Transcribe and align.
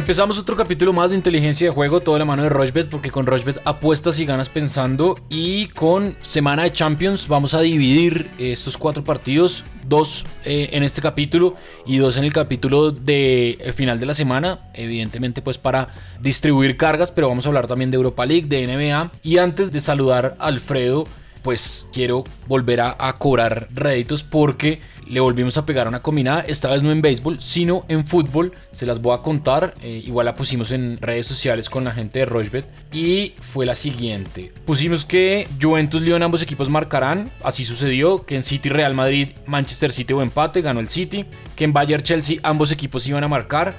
Empezamos 0.00 0.38
otro 0.38 0.56
capítulo 0.56 0.94
más 0.94 1.10
de 1.10 1.16
inteligencia 1.18 1.66
de 1.66 1.74
juego, 1.74 2.00
toda 2.00 2.18
la 2.18 2.24
mano 2.24 2.42
de 2.42 2.48
Rochbet, 2.48 2.88
porque 2.88 3.10
con 3.10 3.26
Rochbet 3.26 3.60
apuestas 3.66 4.18
y 4.18 4.24
ganas 4.24 4.48
pensando. 4.48 5.14
Y 5.28 5.66
con 5.66 6.16
semana 6.18 6.62
de 6.62 6.72
Champions 6.72 7.28
vamos 7.28 7.52
a 7.52 7.60
dividir 7.60 8.30
estos 8.38 8.78
cuatro 8.78 9.04
partidos, 9.04 9.62
dos 9.86 10.24
eh, 10.46 10.70
en 10.72 10.84
este 10.84 11.02
capítulo 11.02 11.54
y 11.84 11.98
dos 11.98 12.16
en 12.16 12.24
el 12.24 12.32
capítulo 12.32 12.92
de 12.92 13.58
eh, 13.60 13.72
final 13.74 14.00
de 14.00 14.06
la 14.06 14.14
semana. 14.14 14.70
Evidentemente, 14.72 15.42
pues 15.42 15.58
para 15.58 15.88
distribuir 16.18 16.78
cargas, 16.78 17.12
pero 17.12 17.28
vamos 17.28 17.44
a 17.44 17.50
hablar 17.50 17.66
también 17.66 17.90
de 17.90 17.96
Europa 17.96 18.24
League, 18.24 18.46
de 18.46 18.66
NBA. 18.66 19.12
Y 19.22 19.36
antes 19.36 19.70
de 19.70 19.80
saludar 19.80 20.34
a 20.38 20.46
Alfredo, 20.46 21.04
pues 21.42 21.86
quiero 21.92 22.24
volver 22.48 22.80
a, 22.80 22.96
a 22.98 23.12
cobrar 23.18 23.68
réditos 23.74 24.22
porque 24.22 24.80
le 25.10 25.18
volvimos 25.18 25.58
a 25.58 25.66
pegar 25.66 25.88
una 25.88 26.02
combinada, 26.02 26.42
esta 26.42 26.70
vez 26.70 26.84
no 26.84 26.92
en 26.92 27.02
béisbol, 27.02 27.40
sino 27.40 27.84
en 27.88 28.06
fútbol. 28.06 28.52
Se 28.70 28.86
las 28.86 29.02
voy 29.02 29.14
a 29.14 29.22
contar, 29.22 29.74
eh, 29.82 30.02
igual 30.06 30.26
la 30.26 30.34
pusimos 30.34 30.70
en 30.70 30.98
redes 30.98 31.26
sociales 31.26 31.68
con 31.68 31.82
la 31.82 31.90
gente 31.90 32.20
de 32.20 32.26
Rochbet 32.26 32.64
y 32.92 33.34
fue 33.40 33.66
la 33.66 33.74
siguiente. 33.74 34.52
Pusimos 34.64 35.04
que 35.04 35.48
Juventus 35.60 36.00
León 36.00 36.22
ambos 36.22 36.42
equipos 36.42 36.70
marcarán, 36.70 37.28
así 37.42 37.64
sucedió, 37.64 38.24
que 38.24 38.36
en 38.36 38.44
City 38.44 38.68
Real 38.68 38.94
Madrid, 38.94 39.30
Manchester 39.46 39.90
City 39.90 40.12
o 40.12 40.22
empate, 40.22 40.62
ganó 40.62 40.78
el 40.78 40.88
City, 40.88 41.26
que 41.56 41.64
en 41.64 41.72
Bayern 41.72 42.04
Chelsea 42.04 42.38
ambos 42.44 42.70
equipos 42.70 43.06
iban 43.08 43.24
a 43.24 43.28
marcar 43.28 43.74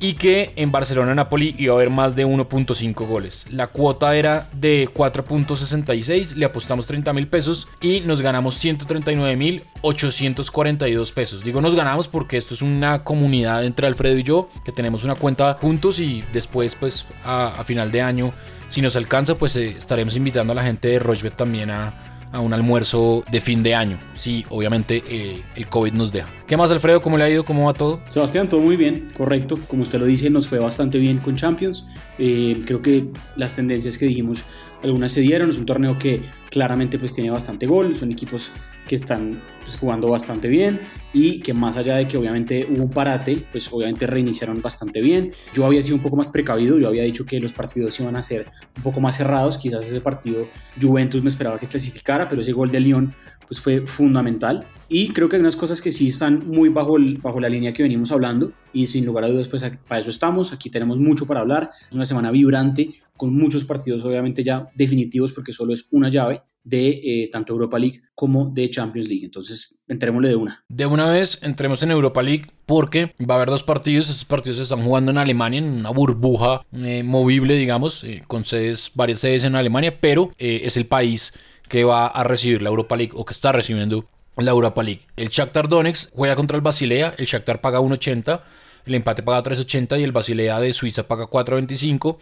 y 0.00 0.14
que 0.14 0.52
en 0.56 0.72
Barcelona-Napoli 0.72 1.54
iba 1.58 1.74
a 1.74 1.76
haber 1.76 1.90
más 1.90 2.16
de 2.16 2.26
1.5 2.26 3.06
goles. 3.06 3.46
La 3.50 3.68
cuota 3.68 4.16
era 4.16 4.48
de 4.52 4.88
4.66, 4.92 6.34
le 6.34 6.46
apostamos 6.46 6.86
30 6.86 7.12
mil 7.12 7.28
pesos 7.28 7.68
y 7.80 8.00
nos 8.00 8.22
ganamos 8.22 8.56
139 8.56 9.36
mil 9.36 9.62
842 9.82 11.12
pesos. 11.12 11.44
Digo 11.44 11.60
nos 11.60 11.74
ganamos 11.74 12.08
porque 12.08 12.38
esto 12.38 12.54
es 12.54 12.62
una 12.62 13.04
comunidad 13.04 13.64
entre 13.64 13.86
Alfredo 13.86 14.18
y 14.18 14.22
yo, 14.22 14.48
que 14.64 14.72
tenemos 14.72 15.04
una 15.04 15.14
cuenta 15.14 15.54
juntos 15.60 16.00
y 16.00 16.24
después 16.32 16.74
pues 16.74 17.06
a, 17.24 17.62
final 17.64 17.92
de 17.92 18.00
año, 18.00 18.32
si 18.68 18.80
nos 18.80 18.96
alcanza, 18.96 19.34
pues 19.34 19.54
eh, 19.56 19.74
estaremos 19.76 20.16
invitando 20.16 20.52
a 20.52 20.56
la 20.56 20.62
gente 20.62 20.88
de 20.88 20.98
Rochbet 20.98 21.36
también 21.36 21.70
a 21.70 21.94
un 22.32 22.54
almuerzo 22.54 23.22
de 23.30 23.40
fin 23.40 23.62
de 23.62 23.74
año. 23.74 23.98
Sí, 24.14 24.46
obviamente 24.50 25.02
eh, 25.06 25.42
el 25.56 25.68
COVID 25.68 25.92
nos 25.92 26.12
deja. 26.12 26.39
¿Qué 26.50 26.56
más, 26.56 26.68
Alfredo? 26.72 27.00
¿Cómo 27.00 27.16
le 27.16 27.22
ha 27.22 27.30
ido? 27.30 27.44
¿Cómo 27.44 27.66
va 27.66 27.74
todo? 27.74 28.00
Sebastián, 28.08 28.48
todo 28.48 28.60
muy 28.60 28.76
bien, 28.76 29.06
correcto. 29.16 29.56
Como 29.68 29.82
usted 29.82 30.00
lo 30.00 30.04
dice, 30.04 30.30
nos 30.30 30.48
fue 30.48 30.58
bastante 30.58 30.98
bien 30.98 31.18
con 31.18 31.36
Champions. 31.36 31.86
Eh, 32.18 32.60
creo 32.66 32.82
que 32.82 33.06
las 33.36 33.54
tendencias 33.54 33.96
que 33.96 34.06
dijimos, 34.06 34.42
algunas 34.82 35.12
se 35.12 35.20
dieron. 35.20 35.50
Es 35.50 35.58
un 35.58 35.64
torneo 35.64 35.96
que 35.96 36.22
claramente 36.50 36.98
pues 36.98 37.12
tiene 37.12 37.30
bastante 37.30 37.68
gol. 37.68 37.94
Son 37.94 38.10
equipos 38.10 38.50
que 38.88 38.96
están 38.96 39.40
pues, 39.62 39.76
jugando 39.76 40.08
bastante 40.08 40.48
bien 40.48 40.80
y 41.12 41.38
que 41.38 41.54
más 41.54 41.76
allá 41.76 41.94
de 41.94 42.08
que 42.08 42.16
obviamente 42.16 42.66
hubo 42.68 42.82
un 42.82 42.90
parate, 42.90 43.46
pues 43.52 43.72
obviamente 43.72 44.08
reiniciaron 44.08 44.60
bastante 44.60 45.00
bien. 45.00 45.32
Yo 45.54 45.64
había 45.64 45.84
sido 45.84 45.94
un 45.94 46.02
poco 46.02 46.16
más 46.16 46.30
precavido, 46.30 46.80
yo 46.80 46.88
había 46.88 47.04
dicho 47.04 47.24
que 47.24 47.38
los 47.38 47.52
partidos 47.52 48.00
iban 48.00 48.16
a 48.16 48.24
ser 48.24 48.46
un 48.76 48.82
poco 48.82 49.00
más 49.00 49.16
cerrados, 49.16 49.56
quizás 49.56 49.86
ese 49.86 50.00
partido 50.00 50.48
Juventus 50.82 51.22
me 51.22 51.28
esperaba 51.28 51.60
que 51.60 51.68
clasificara, 51.68 52.26
pero 52.26 52.40
ese 52.40 52.50
gol 52.50 52.72
de 52.72 52.80
Lyon 52.80 53.14
pues 53.46 53.60
fue 53.60 53.86
fundamental. 53.86 54.66
Y 54.92 55.10
creo 55.10 55.28
que 55.28 55.36
hay 55.36 55.40
unas 55.40 55.54
cosas 55.54 55.80
que 55.80 55.92
sí 55.92 56.08
están 56.08 56.48
muy 56.48 56.68
bajo, 56.68 56.96
bajo 57.22 57.38
la 57.38 57.48
línea 57.48 57.72
que 57.72 57.84
venimos 57.84 58.10
hablando 58.10 58.52
y 58.72 58.88
sin 58.88 59.06
lugar 59.06 59.22
a 59.22 59.28
dudas 59.28 59.46
pues 59.46 59.64
para 59.86 60.00
eso 60.00 60.10
estamos, 60.10 60.52
aquí 60.52 60.68
tenemos 60.68 60.98
mucho 60.98 61.26
para 61.26 61.40
hablar, 61.40 61.70
es 61.88 61.94
una 61.94 62.04
semana 62.04 62.32
vibrante 62.32 62.90
con 63.16 63.32
muchos 63.32 63.64
partidos 63.64 64.02
obviamente 64.02 64.42
ya 64.42 64.66
definitivos 64.74 65.32
porque 65.32 65.52
solo 65.52 65.74
es 65.74 65.86
una 65.92 66.08
llave 66.08 66.42
de 66.64 66.88
eh, 66.88 67.30
tanto 67.30 67.52
Europa 67.52 67.78
League 67.78 68.02
como 68.16 68.50
de 68.50 68.68
Champions 68.68 69.08
League. 69.08 69.24
Entonces, 69.24 69.78
entrémosle 69.88 70.28
de 70.28 70.36
una. 70.36 70.64
De 70.68 70.86
una 70.86 71.08
vez, 71.08 71.38
entremos 71.42 71.82
en 71.82 71.90
Europa 71.90 72.22
League 72.22 72.46
porque 72.66 73.14
va 73.18 73.34
a 73.34 73.36
haber 73.36 73.48
dos 73.48 73.62
partidos. 73.62 74.10
Estos 74.10 74.26
partidos 74.26 74.58
se 74.58 74.64
están 74.64 74.82
jugando 74.82 75.10
en 75.10 75.18
Alemania, 75.18 75.58
en 75.58 75.64
una 75.64 75.90
burbuja 75.90 76.66
eh, 76.72 77.02
movible, 77.02 77.56
digamos, 77.56 78.04
eh, 78.04 78.22
con 78.26 78.44
sedes, 78.44 78.90
varias 78.94 79.20
sedes 79.20 79.44
en 79.44 79.54
Alemania, 79.54 79.98
pero 80.00 80.32
es 80.38 80.76
el 80.76 80.84
país 80.84 81.32
que 81.68 81.84
va 81.84 82.08
a 82.08 82.24
recibir 82.24 82.60
la 82.60 82.68
Europa 82.68 82.96
League 82.96 83.12
o 83.14 83.24
que 83.24 83.32
está 83.32 83.52
recibiendo 83.52 84.04
la 84.36 84.50
Europa 84.50 84.82
League. 84.82 85.02
El 85.16 85.28
Shakhtar 85.28 85.68
Donetsk 85.68 86.10
juega 86.14 86.36
contra 86.36 86.56
el 86.56 86.62
Basilea, 86.62 87.14
el 87.18 87.26
Shakhtar 87.26 87.60
paga 87.60 87.80
1.80, 87.80 88.40
el 88.86 88.94
empate 88.94 89.22
paga 89.22 89.42
3.80 89.42 90.00
y 90.00 90.04
el 90.04 90.12
Basilea 90.12 90.60
de 90.60 90.72
Suiza 90.72 91.06
paga 91.06 91.26
4.25. 91.26 92.18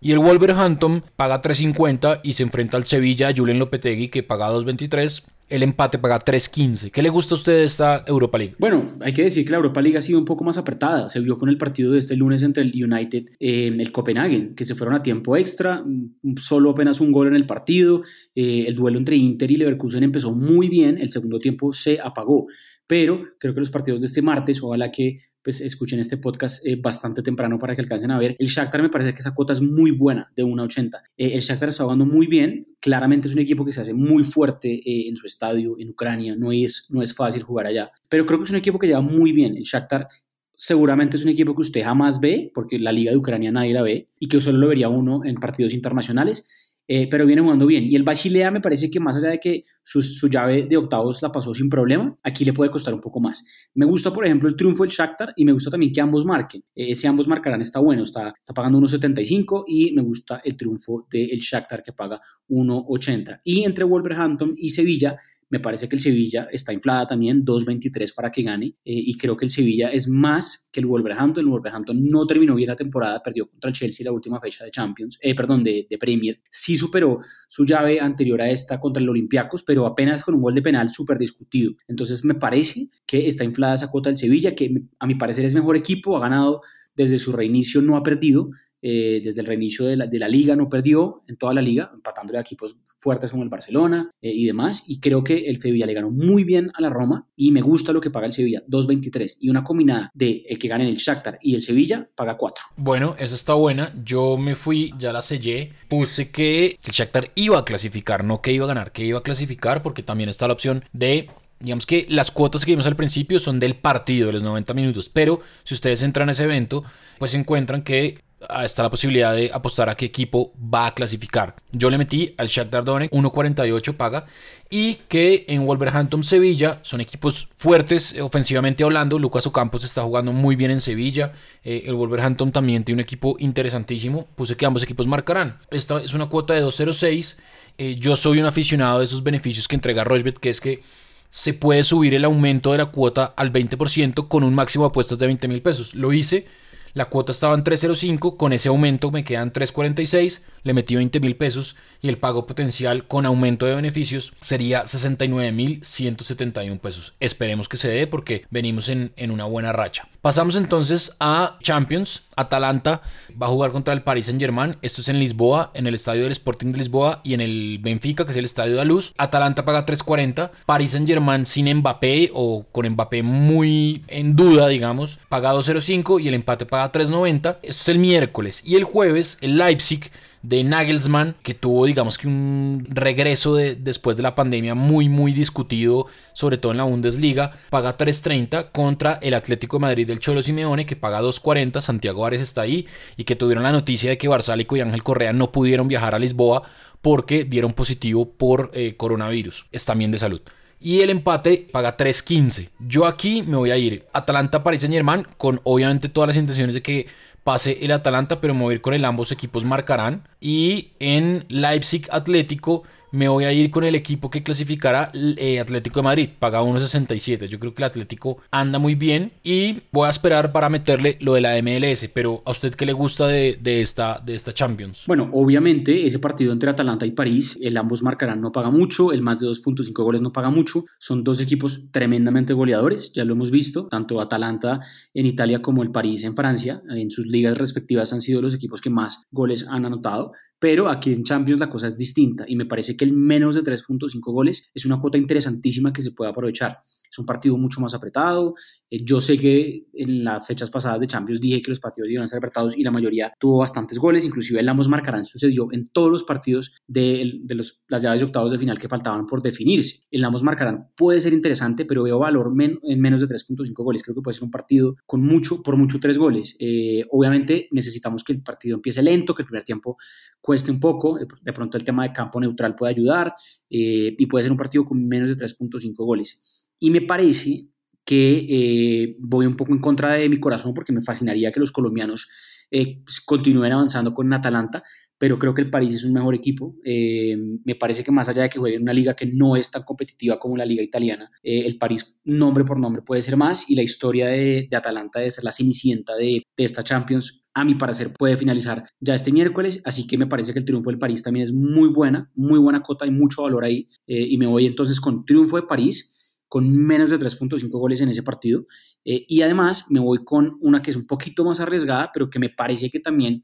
Y 0.00 0.10
el 0.10 0.18
Wolverhampton 0.18 1.04
paga 1.14 1.40
3.50 1.40 2.20
y 2.24 2.32
se 2.32 2.42
enfrenta 2.42 2.76
al 2.76 2.86
Sevilla, 2.86 3.32
Julen 3.34 3.60
Lopetegui, 3.60 4.08
que 4.08 4.24
paga 4.24 4.50
2.23 4.50 5.22
el 5.52 5.62
empate 5.62 5.98
paga 5.98 6.18
3.15. 6.18 6.90
¿Qué 6.90 7.02
le 7.02 7.10
gusta 7.10 7.34
a 7.34 7.38
usted 7.38 7.52
de 7.52 7.64
esta 7.64 8.04
Europa 8.06 8.38
League? 8.38 8.56
Bueno, 8.58 8.94
hay 9.00 9.12
que 9.12 9.22
decir 9.22 9.44
que 9.44 9.50
la 9.50 9.58
Europa 9.58 9.82
League 9.82 9.98
ha 9.98 10.02
sido 10.02 10.18
un 10.18 10.24
poco 10.24 10.44
más 10.44 10.56
apretada. 10.56 11.10
Se 11.10 11.20
vio 11.20 11.36
con 11.36 11.50
el 11.50 11.58
partido 11.58 11.92
de 11.92 11.98
este 11.98 12.16
lunes 12.16 12.42
entre 12.42 12.62
el 12.62 12.72
United 12.74 13.24
y 13.38 13.66
el 13.66 13.92
Copenhagen, 13.92 14.54
que 14.54 14.64
se 14.64 14.74
fueron 14.74 14.94
a 14.94 15.02
tiempo 15.02 15.36
extra, 15.36 15.82
mm, 15.84 16.36
solo 16.38 16.70
apenas 16.70 17.00
un 17.00 17.12
gol 17.12 17.28
en 17.28 17.34
el 17.34 17.46
partido. 17.46 18.02
Eh, 18.34 18.64
el 18.66 18.74
duelo 18.74 18.98
entre 18.98 19.16
Inter 19.16 19.50
y 19.50 19.56
Leverkusen 19.56 20.02
empezó 20.02 20.34
muy 20.34 20.68
bien, 20.68 20.96
el 20.98 21.10
segundo 21.10 21.38
tiempo 21.38 21.74
se 21.74 22.00
apagó. 22.02 22.46
Pero 22.92 23.22
creo 23.38 23.54
que 23.54 23.60
los 23.60 23.70
partidos 23.70 24.00
de 24.02 24.06
este 24.06 24.20
martes, 24.20 24.62
ojalá 24.62 24.90
que 24.90 25.16
pues 25.42 25.62
escuchen 25.62 25.98
este 25.98 26.18
podcast 26.18 26.62
eh, 26.66 26.76
bastante 26.76 27.22
temprano 27.22 27.58
para 27.58 27.74
que 27.74 27.80
alcancen 27.80 28.10
a 28.10 28.18
ver. 28.18 28.36
El 28.38 28.48
Shakhtar 28.48 28.82
me 28.82 28.90
parece 28.90 29.14
que 29.14 29.20
esa 29.20 29.32
cuota 29.32 29.54
es 29.54 29.62
muy 29.62 29.92
buena, 29.92 30.30
de 30.36 30.44
1.80. 30.44 31.00
Eh, 31.16 31.30
el 31.32 31.40
Shakhtar 31.40 31.70
está 31.70 31.84
jugando 31.84 32.04
muy 32.04 32.26
bien, 32.26 32.66
claramente 32.80 33.28
es 33.28 33.34
un 33.34 33.40
equipo 33.40 33.64
que 33.64 33.72
se 33.72 33.80
hace 33.80 33.94
muy 33.94 34.24
fuerte 34.24 34.74
eh, 34.74 35.08
en 35.08 35.16
su 35.16 35.26
estadio, 35.26 35.76
en 35.78 35.88
Ucrania, 35.88 36.36
no 36.36 36.52
es, 36.52 36.84
no 36.90 37.00
es 37.00 37.14
fácil 37.14 37.42
jugar 37.44 37.64
allá, 37.64 37.90
pero 38.10 38.26
creo 38.26 38.38
que 38.40 38.44
es 38.44 38.50
un 38.50 38.56
equipo 38.56 38.78
que 38.78 38.88
lleva 38.88 39.00
muy 39.00 39.32
bien. 39.32 39.56
El 39.56 39.62
Shakhtar 39.62 40.08
seguramente 40.54 41.16
es 41.16 41.24
un 41.24 41.30
equipo 41.30 41.54
que 41.54 41.62
usted 41.62 41.82
jamás 41.82 42.20
ve, 42.20 42.50
porque 42.52 42.78
la 42.78 42.92
liga 42.92 43.10
de 43.10 43.16
Ucrania 43.16 43.50
nadie 43.50 43.72
la 43.72 43.80
ve, 43.80 44.10
y 44.20 44.28
que 44.28 44.38
solo 44.38 44.58
lo 44.58 44.68
vería 44.68 44.90
uno 44.90 45.24
en 45.24 45.36
partidos 45.36 45.72
internacionales 45.72 46.61
eh, 46.94 47.08
pero 47.08 47.24
viene 47.24 47.40
jugando 47.40 47.64
bien. 47.64 47.84
Y 47.84 47.96
el 47.96 48.02
Basilea 48.02 48.50
me 48.50 48.60
parece 48.60 48.90
que 48.90 49.00
más 49.00 49.16
allá 49.16 49.30
de 49.30 49.40
que 49.40 49.64
su, 49.82 50.02
su, 50.02 50.28
llave 50.28 50.64
de 50.64 50.76
octavos 50.76 51.22
la 51.22 51.32
pasó 51.32 51.54
sin 51.54 51.70
problema, 51.70 52.14
aquí 52.22 52.44
le 52.44 52.52
puede 52.52 52.70
costar 52.70 52.92
un 52.92 53.00
poco 53.00 53.18
más. 53.18 53.42
Me 53.72 53.86
gusta, 53.86 54.12
por 54.12 54.26
ejemplo, 54.26 54.46
el 54.46 54.56
triunfo 54.56 54.82
del 54.82 54.92
Shakhtar 54.92 55.32
y 55.34 55.46
me 55.46 55.52
gusta 55.52 55.70
también 55.70 55.90
que 55.90 56.02
ambos 56.02 56.26
marquen. 56.26 56.60
Eh, 56.74 56.92
ese 56.92 57.08
ambos 57.08 57.26
marcarán 57.26 57.62
está 57.62 57.80
bueno, 57.80 58.04
está, 58.04 58.34
está 58.38 58.52
pagando 58.52 58.78
1.75 58.78 59.64
y 59.68 59.92
me 59.92 60.02
gusta 60.02 60.42
el 60.44 60.54
triunfo 60.54 61.06
del 61.10 61.40
Shakhtar 61.40 61.82
que 61.82 61.94
paga 61.94 62.20
1.80. 62.50 63.38
Y 63.42 63.64
entre 63.64 63.84
Wolverhampton 63.84 64.52
y 64.58 64.68
Sevilla 64.68 65.16
me 65.52 65.60
parece 65.60 65.86
que 65.86 65.96
el 65.96 66.00
Sevilla 66.00 66.48
está 66.50 66.72
inflada 66.72 67.06
también, 67.06 67.44
2.23 67.44 68.14
para 68.14 68.30
que 68.30 68.42
gane. 68.42 68.68
Eh, 68.86 69.02
y 69.04 69.18
creo 69.18 69.36
que 69.36 69.44
el 69.44 69.50
Sevilla 69.50 69.90
es 69.90 70.08
más 70.08 70.70
que 70.72 70.80
el 70.80 70.86
Wolverhampton. 70.86 71.44
El 71.44 71.50
Wolverhampton 71.50 72.08
no 72.08 72.26
terminó 72.26 72.54
bien 72.54 72.68
la 72.68 72.74
temporada, 72.74 73.22
perdió 73.22 73.50
contra 73.50 73.68
el 73.68 73.74
Chelsea 73.76 74.02
la 74.02 74.12
última 74.12 74.40
fecha 74.40 74.64
de 74.64 74.70
Champions, 74.70 75.18
eh, 75.20 75.34
perdón, 75.34 75.62
de, 75.62 75.86
de, 75.90 75.98
Premier. 75.98 76.40
Sí 76.50 76.78
superó 76.78 77.18
su 77.48 77.66
llave 77.66 78.00
anterior 78.00 78.40
a 78.40 78.48
esta 78.48 78.80
contra 78.80 79.02
el 79.02 79.08
Olympiacos, 79.10 79.62
pero 79.62 79.84
apenas 79.84 80.22
con 80.22 80.34
un 80.34 80.40
gol 80.40 80.54
de 80.54 80.62
penal 80.62 80.88
súper 80.88 81.18
discutido. 81.18 81.74
Entonces 81.86 82.24
me 82.24 82.34
parece 82.34 82.88
que 83.04 83.28
está 83.28 83.44
inflada 83.44 83.74
esa 83.74 83.90
cuota 83.90 84.08
del 84.08 84.16
Sevilla, 84.16 84.54
que 84.54 84.84
a 84.98 85.06
mi 85.06 85.16
parecer 85.16 85.44
es 85.44 85.52
mejor 85.52 85.76
equipo, 85.76 86.16
ha 86.16 86.20
ganado 86.20 86.62
desde 86.96 87.18
su 87.18 87.30
reinicio, 87.30 87.82
no 87.82 87.98
ha 87.98 88.02
perdido. 88.02 88.48
Eh, 88.84 89.20
desde 89.22 89.42
el 89.42 89.46
reinicio 89.46 89.86
de 89.86 89.96
la, 89.96 90.06
de 90.08 90.18
la, 90.18 90.26
liga 90.26 90.56
no 90.56 90.68
perdió 90.68 91.22
en 91.28 91.36
toda 91.36 91.54
la 91.54 91.62
liga, 91.62 91.92
empatándole 91.94 92.38
a 92.38 92.40
equipos 92.40 92.76
fuertes 92.98 93.30
como 93.30 93.44
el 93.44 93.48
Barcelona 93.48 94.10
eh, 94.20 94.32
y 94.34 94.44
demás. 94.44 94.82
Y 94.88 94.98
creo 94.98 95.22
que 95.22 95.38
el 95.38 95.60
Sevilla 95.60 95.86
le 95.86 95.94
ganó 95.94 96.10
muy 96.10 96.42
bien 96.42 96.72
a 96.74 96.80
la 96.80 96.90
Roma 96.90 97.28
y 97.36 97.52
me 97.52 97.60
gusta 97.60 97.92
lo 97.92 98.00
que 98.00 98.10
paga 98.10 98.26
el 98.26 98.32
Sevilla, 98.32 98.64
2.23. 98.68 99.36
Y 99.40 99.50
una 99.50 99.62
combinada 99.62 100.10
de 100.14 100.44
el 100.48 100.58
que 100.58 100.66
gane 100.66 100.88
el 100.88 100.96
Shakhtar 100.96 101.38
y 101.40 101.54
el 101.54 101.62
Sevilla 101.62 102.10
paga 102.16 102.36
4. 102.36 102.64
Bueno, 102.76 103.14
esa 103.20 103.36
está 103.36 103.54
buena. 103.54 103.94
Yo 104.04 104.36
me 104.36 104.56
fui, 104.56 104.92
ya 104.98 105.12
la 105.12 105.22
sellé. 105.22 105.72
Puse 105.88 106.30
que 106.30 106.76
el 106.84 106.92
Shakhtar 106.92 107.30
iba 107.36 107.58
a 107.60 107.64
clasificar, 107.64 108.24
no 108.24 108.42
que 108.42 108.52
iba 108.52 108.64
a 108.64 108.68
ganar, 108.68 108.90
que 108.90 109.04
iba 109.04 109.20
a 109.20 109.22
clasificar 109.22 109.82
porque 109.82 110.02
también 110.02 110.28
está 110.28 110.48
la 110.48 110.54
opción 110.54 110.84
de 110.92 111.28
digamos 111.60 111.86
que 111.86 112.06
las 112.08 112.32
cuotas 112.32 112.64
que 112.64 112.72
vimos 112.72 112.86
al 112.86 112.96
principio 112.96 113.38
son 113.38 113.60
del 113.60 113.76
partido, 113.76 114.26
de 114.26 114.32
los 114.32 114.42
90 114.42 114.74
minutos, 114.74 115.08
pero 115.08 115.40
si 115.62 115.74
ustedes 115.74 116.02
entran 116.02 116.28
a 116.28 116.32
ese 116.32 116.42
evento, 116.42 116.82
pues 117.20 117.34
encuentran 117.34 117.82
que 117.82 118.18
está 118.64 118.82
la 118.82 118.90
posibilidad 118.90 119.34
de 119.34 119.50
apostar 119.52 119.88
a 119.88 119.94
qué 119.94 120.06
equipo 120.06 120.52
va 120.56 120.86
a 120.86 120.94
clasificar. 120.94 121.56
Yo 121.70 121.90
le 121.90 121.98
metí 121.98 122.34
al 122.38 122.48
Shakhtar 122.48 122.84
Donetsk 122.84 123.12
1.48 123.12 123.94
paga 123.94 124.26
y 124.70 124.94
que 125.08 125.44
en 125.48 125.66
Wolverhampton 125.66 126.24
Sevilla 126.24 126.80
son 126.82 127.00
equipos 127.00 127.48
fuertes 127.56 128.16
ofensivamente 128.20 128.82
hablando. 128.82 129.18
Lucas 129.18 129.46
Ocampos 129.46 129.84
está 129.84 130.02
jugando 130.02 130.32
muy 130.32 130.56
bien 130.56 130.70
en 130.70 130.80
Sevilla. 130.80 131.32
Eh, 131.62 131.84
el 131.86 131.94
Wolverhampton 131.94 132.52
también 132.52 132.82
tiene 132.82 133.02
un 133.02 133.04
equipo 133.04 133.36
interesantísimo. 133.38 134.26
Puse 134.34 134.56
que 134.56 134.64
ambos 134.64 134.82
equipos 134.82 135.06
marcarán. 135.06 135.58
Esta 135.70 136.00
es 136.02 136.14
una 136.14 136.26
cuota 136.26 136.54
de 136.54 136.64
2.06. 136.64 137.38
Eh, 137.78 137.96
yo 137.98 138.16
soy 138.16 138.40
un 138.40 138.46
aficionado 138.46 139.00
de 139.00 139.04
esos 139.04 139.22
beneficios 139.22 139.68
que 139.68 139.74
entrega 139.74 140.04
Rochbet, 140.04 140.38
que 140.38 140.50
es 140.50 140.60
que 140.60 140.82
se 141.30 141.54
puede 141.54 141.82
subir 141.84 142.14
el 142.14 142.24
aumento 142.24 142.72
de 142.72 142.78
la 142.78 142.86
cuota 142.86 143.32
al 143.36 143.52
20% 143.52 144.28
con 144.28 144.44
un 144.44 144.54
máximo 144.54 144.84
de 144.84 144.88
apuestas 144.88 145.18
de 145.18 145.26
20 145.26 145.48
mil 145.48 145.62
pesos. 145.62 145.94
Lo 145.94 146.12
hice 146.12 146.46
la 146.94 147.06
cuota 147.06 147.32
estaba 147.32 147.54
en 147.54 147.64
3.05, 147.64 148.36
con 148.36 148.52
ese 148.52 148.68
aumento 148.68 149.10
me 149.10 149.24
quedan 149.24 149.52
3.46, 149.52 150.42
le 150.62 150.74
metí 150.74 150.94
20 150.94 151.20
mil 151.20 151.36
pesos 151.36 151.76
y 152.00 152.08
el 152.08 152.18
pago 152.18 152.46
potencial 152.46 153.06
con 153.06 153.26
aumento 153.26 153.66
de 153.66 153.74
beneficios 153.74 154.32
sería 154.40 154.86
69 154.86 155.52
mil 155.52 155.84
171 155.84 156.80
pesos. 156.80 157.12
Esperemos 157.20 157.68
que 157.68 157.76
se 157.76 157.88
dé 157.88 158.06
porque 158.06 158.44
venimos 158.50 158.88
en, 158.88 159.12
en 159.16 159.30
una 159.30 159.44
buena 159.44 159.72
racha. 159.72 160.08
Pasamos 160.20 160.56
entonces 160.56 161.16
a 161.20 161.58
Champions. 161.62 162.22
Atalanta 162.36 163.02
va 163.40 163.46
a 163.46 163.50
jugar 163.50 163.72
contra 163.72 163.92
el 163.92 164.02
Paris 164.02 164.26
Saint 164.26 164.40
Germain. 164.40 164.76
Esto 164.82 165.00
es 165.00 165.08
en 165.08 165.18
Lisboa, 165.18 165.70
en 165.74 165.86
el 165.86 165.94
estadio 165.94 166.22
del 166.22 166.32
Sporting 166.32 166.72
de 166.72 166.78
Lisboa 166.78 167.20
y 167.24 167.34
en 167.34 167.40
el 167.40 167.78
Benfica, 167.80 168.24
que 168.24 168.30
es 168.30 168.36
el 168.36 168.44
estadio 168.44 168.76
de 168.76 168.84
Luz. 168.84 169.14
Atalanta 169.18 169.64
paga 169.64 169.84
3.40. 169.84 170.50
Paris 170.66 170.92
Saint 170.92 171.08
Germain 171.08 171.44
sin 171.46 171.72
Mbappé 171.74 172.30
o 172.34 172.64
con 172.70 172.88
Mbappé 172.88 173.22
muy 173.22 174.04
en 174.08 174.36
duda, 174.36 174.68
digamos, 174.68 175.18
paga 175.28 175.52
2.05 175.54 176.22
y 176.22 176.28
el 176.28 176.34
empate 176.34 176.66
paga 176.66 176.92
3.90. 176.92 177.58
Esto 177.62 177.80
es 177.80 177.88
el 177.88 177.98
miércoles. 177.98 178.62
Y 178.64 178.76
el 178.76 178.84
jueves, 178.84 179.38
el 179.40 179.58
Leipzig 179.58 180.10
de 180.42 180.64
Nagelsmann, 180.64 181.36
que 181.42 181.54
tuvo, 181.54 181.86
digamos 181.86 182.18
que 182.18 182.26
un 182.26 182.86
regreso 182.88 183.54
de, 183.54 183.76
después 183.76 184.16
de 184.16 184.24
la 184.24 184.34
pandemia 184.34 184.74
muy, 184.74 185.08
muy 185.08 185.32
discutido, 185.32 186.06
sobre 186.32 186.58
todo 186.58 186.72
en 186.72 186.78
la 186.78 186.84
Bundesliga, 186.84 187.56
paga 187.70 187.96
3.30 187.96 188.70
contra 188.72 189.20
el 189.22 189.34
Atlético 189.34 189.76
de 189.76 189.82
Madrid 189.82 190.06
del 190.06 190.18
Cholo 190.18 190.42
Simeone, 190.42 190.84
que 190.84 190.96
paga 190.96 191.22
2.40, 191.22 191.80
Santiago 191.80 192.26
Ares 192.26 192.40
está 192.40 192.62
ahí, 192.62 192.86
y 193.16 193.24
que 193.24 193.36
tuvieron 193.36 193.62
la 193.62 193.72
noticia 193.72 194.10
de 194.10 194.18
que 194.18 194.28
Barsálico 194.28 194.76
y 194.76 194.80
Ángel 194.80 195.04
Correa 195.04 195.32
no 195.32 195.52
pudieron 195.52 195.86
viajar 195.86 196.14
a 196.14 196.18
Lisboa 196.18 196.62
porque 197.00 197.44
dieron 197.44 197.72
positivo 197.72 198.28
por 198.28 198.70
eh, 198.74 198.94
coronavirus, 198.96 199.66
están 199.72 199.98
bien 199.98 200.10
de 200.10 200.18
salud. 200.18 200.40
Y 200.84 201.00
el 201.00 201.10
empate 201.10 201.68
paga 201.70 201.96
3.15. 201.96 202.70
Yo 202.80 203.06
aquí 203.06 203.44
me 203.44 203.56
voy 203.56 203.70
a 203.70 203.76
ir 203.76 204.04
Atalanta-Paris 204.12 204.80
Saint-Germain 204.80 205.24
con 205.36 205.60
obviamente 205.62 206.08
todas 206.08 206.28
las 206.28 206.36
intenciones 206.36 206.74
de 206.74 206.82
que 206.82 207.06
pase 207.44 207.84
el 207.84 207.92
Atalanta, 207.92 208.40
pero 208.40 208.54
ir 208.72 208.80
con 208.80 208.94
el 208.94 209.04
ambos 209.04 209.32
equipos 209.32 209.64
marcarán. 209.64 210.28
Y 210.40 210.90
en 210.98 211.44
Leipzig 211.48 212.08
Atlético 212.10 212.84
me 213.12 213.28
voy 213.28 213.44
a 213.44 213.52
ir 213.52 213.70
con 213.70 213.84
el 213.84 213.94
equipo 213.94 214.30
que 214.30 214.42
clasificará 214.42 215.12
eh, 215.14 215.60
Atlético 215.60 216.00
de 216.00 216.04
Madrid, 216.04 216.28
paga 216.38 216.62
1.67. 216.62 217.46
Yo 217.46 217.60
creo 217.60 217.74
que 217.74 217.82
el 217.82 217.86
Atlético 217.86 218.38
anda 218.50 218.78
muy 218.78 218.94
bien 218.94 219.32
y 219.44 219.82
voy 219.92 220.06
a 220.06 220.10
esperar 220.10 220.52
para 220.52 220.68
meterle 220.68 221.18
lo 221.20 221.34
de 221.34 221.42
la 221.42 221.60
MLS. 221.62 222.10
Pero 222.12 222.42
a 222.44 222.50
usted 222.50 222.74
qué 222.74 222.86
le 222.86 222.92
gusta 222.92 223.26
de, 223.26 223.58
esta, 223.64 224.20
de 224.24 224.34
esta 224.34 224.52
Champions? 224.52 225.04
Bueno, 225.06 225.28
obviamente 225.32 226.06
ese 226.06 226.18
partido 226.18 226.52
entre 226.52 226.70
Atalanta 226.70 227.06
y 227.06 227.12
París, 227.12 227.58
el 227.60 227.76
ambos 227.76 228.02
marcarán 228.02 228.40
no 228.40 228.50
paga 228.50 228.70
mucho, 228.70 229.12
el 229.12 229.22
más 229.22 229.40
de 229.40 229.46
2.5 229.46 229.92
goles 230.02 230.22
no 230.22 230.32
paga 230.32 230.50
mucho. 230.50 230.84
Son 230.98 231.22
dos 231.22 231.40
equipos 231.40 231.90
tremendamente 231.90 232.54
goleadores, 232.54 233.12
ya 233.12 233.24
lo 233.24 233.34
hemos 233.34 233.50
visto, 233.50 233.86
tanto 233.88 234.20
Atalanta 234.20 234.80
en 235.12 235.26
Italia 235.26 235.60
como 235.60 235.82
el 235.82 235.90
París 235.90 236.24
en 236.24 236.34
Francia. 236.34 236.82
En 236.88 237.10
sus 237.10 237.26
ligas 237.26 237.58
respectivas 237.58 238.12
han 238.12 238.20
sido 238.20 238.40
los 238.40 238.54
equipos 238.54 238.80
que 238.80 238.90
más 238.90 239.26
goles 239.30 239.66
han 239.68 239.84
anotado 239.84 240.32
pero 240.62 240.88
aquí 240.88 241.12
en 241.12 241.24
Champions 241.24 241.58
la 241.58 241.68
cosa 241.68 241.88
es 241.88 241.96
distinta 241.96 242.44
y 242.46 242.54
me 242.54 242.66
parece 242.66 242.96
que 242.96 243.04
el 243.04 243.12
menos 243.12 243.56
de 243.56 243.62
3.5 243.62 244.20
goles 244.32 244.70
es 244.72 244.86
una 244.86 245.00
cuota 245.00 245.18
interesantísima 245.18 245.92
que 245.92 246.02
se 246.02 246.12
puede 246.12 246.30
aprovechar. 246.30 246.78
Es 247.12 247.18
un 247.18 247.26
partido 247.26 247.58
mucho 247.58 247.80
más 247.80 247.92
apretado. 247.92 248.54
Eh, 248.90 249.04
yo 249.04 249.20
sé 249.20 249.38
que 249.38 249.86
en 249.92 250.24
las 250.24 250.46
fechas 250.46 250.70
pasadas 250.70 250.98
de 250.98 251.06
Champions 251.06 251.40
dije 251.42 251.60
que 251.60 251.70
los 251.70 251.78
partidos 251.78 252.08
iban 252.10 252.24
a 252.24 252.26
ser 252.26 252.38
apretados 252.38 252.76
y 252.76 252.82
la 252.82 252.90
mayoría 252.90 253.32
tuvo 253.38 253.58
bastantes 253.58 253.98
goles, 253.98 254.24
inclusive 254.24 254.60
el 254.60 254.68
ambos 254.68 254.88
marcarán 254.88 255.26
sucedió 255.26 255.68
en 255.72 255.88
todos 255.88 256.10
los 256.10 256.24
partidos 256.24 256.72
de, 256.86 257.40
de 257.42 257.54
los, 257.54 257.82
las 257.88 258.02
llaves 258.02 258.22
de 258.22 258.26
octavos 258.26 258.50
de 258.50 258.58
final 258.58 258.78
que 258.78 258.88
faltaban 258.88 259.26
por 259.26 259.42
definirse. 259.42 260.06
El 260.10 260.24
ambos 260.24 260.42
marcarán 260.42 260.88
puede 260.96 261.20
ser 261.20 261.34
interesante, 261.34 261.84
pero 261.84 262.02
veo 262.02 262.18
valor 262.18 262.50
en 262.58 263.00
menos 263.00 263.20
de 263.20 263.26
3.5 263.26 263.72
goles. 263.74 264.02
Creo 264.02 264.14
que 264.14 264.22
puede 264.22 264.34
ser 264.34 264.44
un 264.44 264.50
partido 264.50 264.96
con 265.04 265.22
mucho, 265.22 265.62
por 265.62 265.76
mucho 265.76 265.98
tres 266.00 266.16
goles. 266.16 266.56
Eh, 266.58 267.04
obviamente 267.10 267.68
necesitamos 267.72 268.24
que 268.24 268.32
el 268.32 268.42
partido 268.42 268.76
empiece 268.76 269.02
lento, 269.02 269.34
que 269.34 269.42
el 269.42 269.46
primer 269.46 269.64
tiempo 269.64 269.96
cueste 270.40 270.70
un 270.70 270.80
poco, 270.80 271.18
de 271.18 271.52
pronto 271.52 271.76
el 271.76 271.84
tema 271.84 272.04
de 272.04 272.12
campo 272.12 272.40
neutral 272.40 272.74
puede 272.74 272.92
ayudar 272.92 273.34
eh, 273.70 274.14
y 274.18 274.26
puede 274.26 274.44
ser 274.44 274.52
un 274.52 274.58
partido 274.58 274.84
con 274.84 275.06
menos 275.06 275.30
de 275.30 275.36
3.5 275.36 275.94
goles. 275.96 276.61
Y 276.82 276.90
me 276.90 277.00
parece 277.00 277.68
que 278.04 278.44
eh, 278.48 279.16
voy 279.20 279.46
un 279.46 279.54
poco 279.54 279.72
en 279.72 279.78
contra 279.78 280.14
de 280.14 280.28
mi 280.28 280.40
corazón 280.40 280.74
porque 280.74 280.92
me 280.92 281.00
fascinaría 281.00 281.52
que 281.52 281.60
los 281.60 281.70
colombianos 281.70 282.26
eh, 282.72 283.04
pues, 283.04 283.20
continúen 283.20 283.70
avanzando 283.70 284.12
con 284.12 284.32
Atalanta, 284.32 284.82
pero 285.16 285.38
creo 285.38 285.54
que 285.54 285.62
el 285.62 285.70
París 285.70 285.94
es 285.94 286.02
un 286.02 286.12
mejor 286.12 286.34
equipo. 286.34 286.74
me 286.84 287.76
parece 287.76 288.02
que 288.02 288.10
más 288.10 288.28
allá 288.28 288.42
de 288.42 288.48
que 288.48 288.58
juegue 288.58 288.74
en 288.74 288.82
una 288.82 288.92
liga 288.92 289.14
que 289.14 289.26
no 289.26 289.54
es 289.54 289.70
tan 289.70 289.84
competitiva 289.84 290.40
como 290.40 290.56
la 290.56 290.64
liga 290.64 290.82
italiana, 290.82 291.30
el 291.44 291.78
París 291.78 292.16
nombre 292.24 292.64
por 292.64 292.80
nombre 292.80 293.02
puede 293.02 293.22
ser 293.22 293.36
más 293.36 293.70
y 293.70 293.76
la 293.76 293.84
historia 293.84 294.26
de, 294.26 294.68
Atalanta 294.72 295.20
de 295.20 295.30
ser 295.30 295.44
la 295.44 295.52
cenicienta 295.52 296.16
de, 296.16 296.42
esta 296.56 296.82
Champions 296.82 297.44
a 297.54 297.64
mi 297.64 297.76
parecer 297.76 298.12
puede 298.12 298.36
finalizar 298.36 298.82
ya 298.98 299.14
este 299.14 299.30
miércoles, 299.30 299.80
así 299.84 300.08
que 300.08 300.18
me 300.18 300.26
parece 300.26 300.52
que 300.52 300.58
el 300.58 300.64
triunfo 300.64 300.90
del 300.90 300.98
París 300.98 301.22
también 301.22 301.44
es 301.44 301.52
muy 301.52 301.90
buena, 301.90 302.28
muy 302.34 302.58
buena 302.58 302.82
cota, 302.82 303.04
hay 303.04 303.12
mucho 303.12 303.42
valor 303.42 303.62
ahí 303.62 303.86
eh, 304.08 304.26
y 304.28 304.36
me 304.36 304.48
voy 304.48 304.66
entonces 304.66 305.00
con 305.00 305.24
triunfo 305.24 305.54
de 305.54 305.62
París 305.62 306.18
con 306.52 306.70
menos 306.70 307.08
de 307.08 307.18
3.5 307.18 307.70
goles 307.70 308.02
en 308.02 308.10
ese 308.10 308.22
partido 308.22 308.66
eh, 309.06 309.24
y 309.26 309.40
además 309.40 309.86
me 309.88 310.00
voy 310.00 310.22
con 310.22 310.58
una 310.60 310.82
que 310.82 310.90
es 310.90 310.96
un 310.98 311.06
poquito 311.06 311.46
más 311.46 311.60
arriesgada, 311.60 312.10
pero 312.12 312.28
que 312.28 312.38
me 312.38 312.50
parece 312.50 312.90
que 312.90 313.00
también 313.00 313.42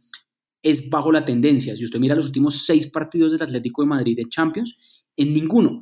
es 0.60 0.90
bajo 0.90 1.10
la 1.10 1.24
tendencia. 1.24 1.74
Si 1.74 1.84
usted 1.84 2.00
mira 2.00 2.14
los 2.14 2.26
últimos 2.26 2.66
seis 2.66 2.86
partidos 2.88 3.32
del 3.32 3.40
Atlético 3.40 3.80
de 3.80 3.88
Madrid 3.88 4.18
en 4.18 4.28
Champions, 4.28 5.06
en 5.16 5.32
ninguno 5.32 5.80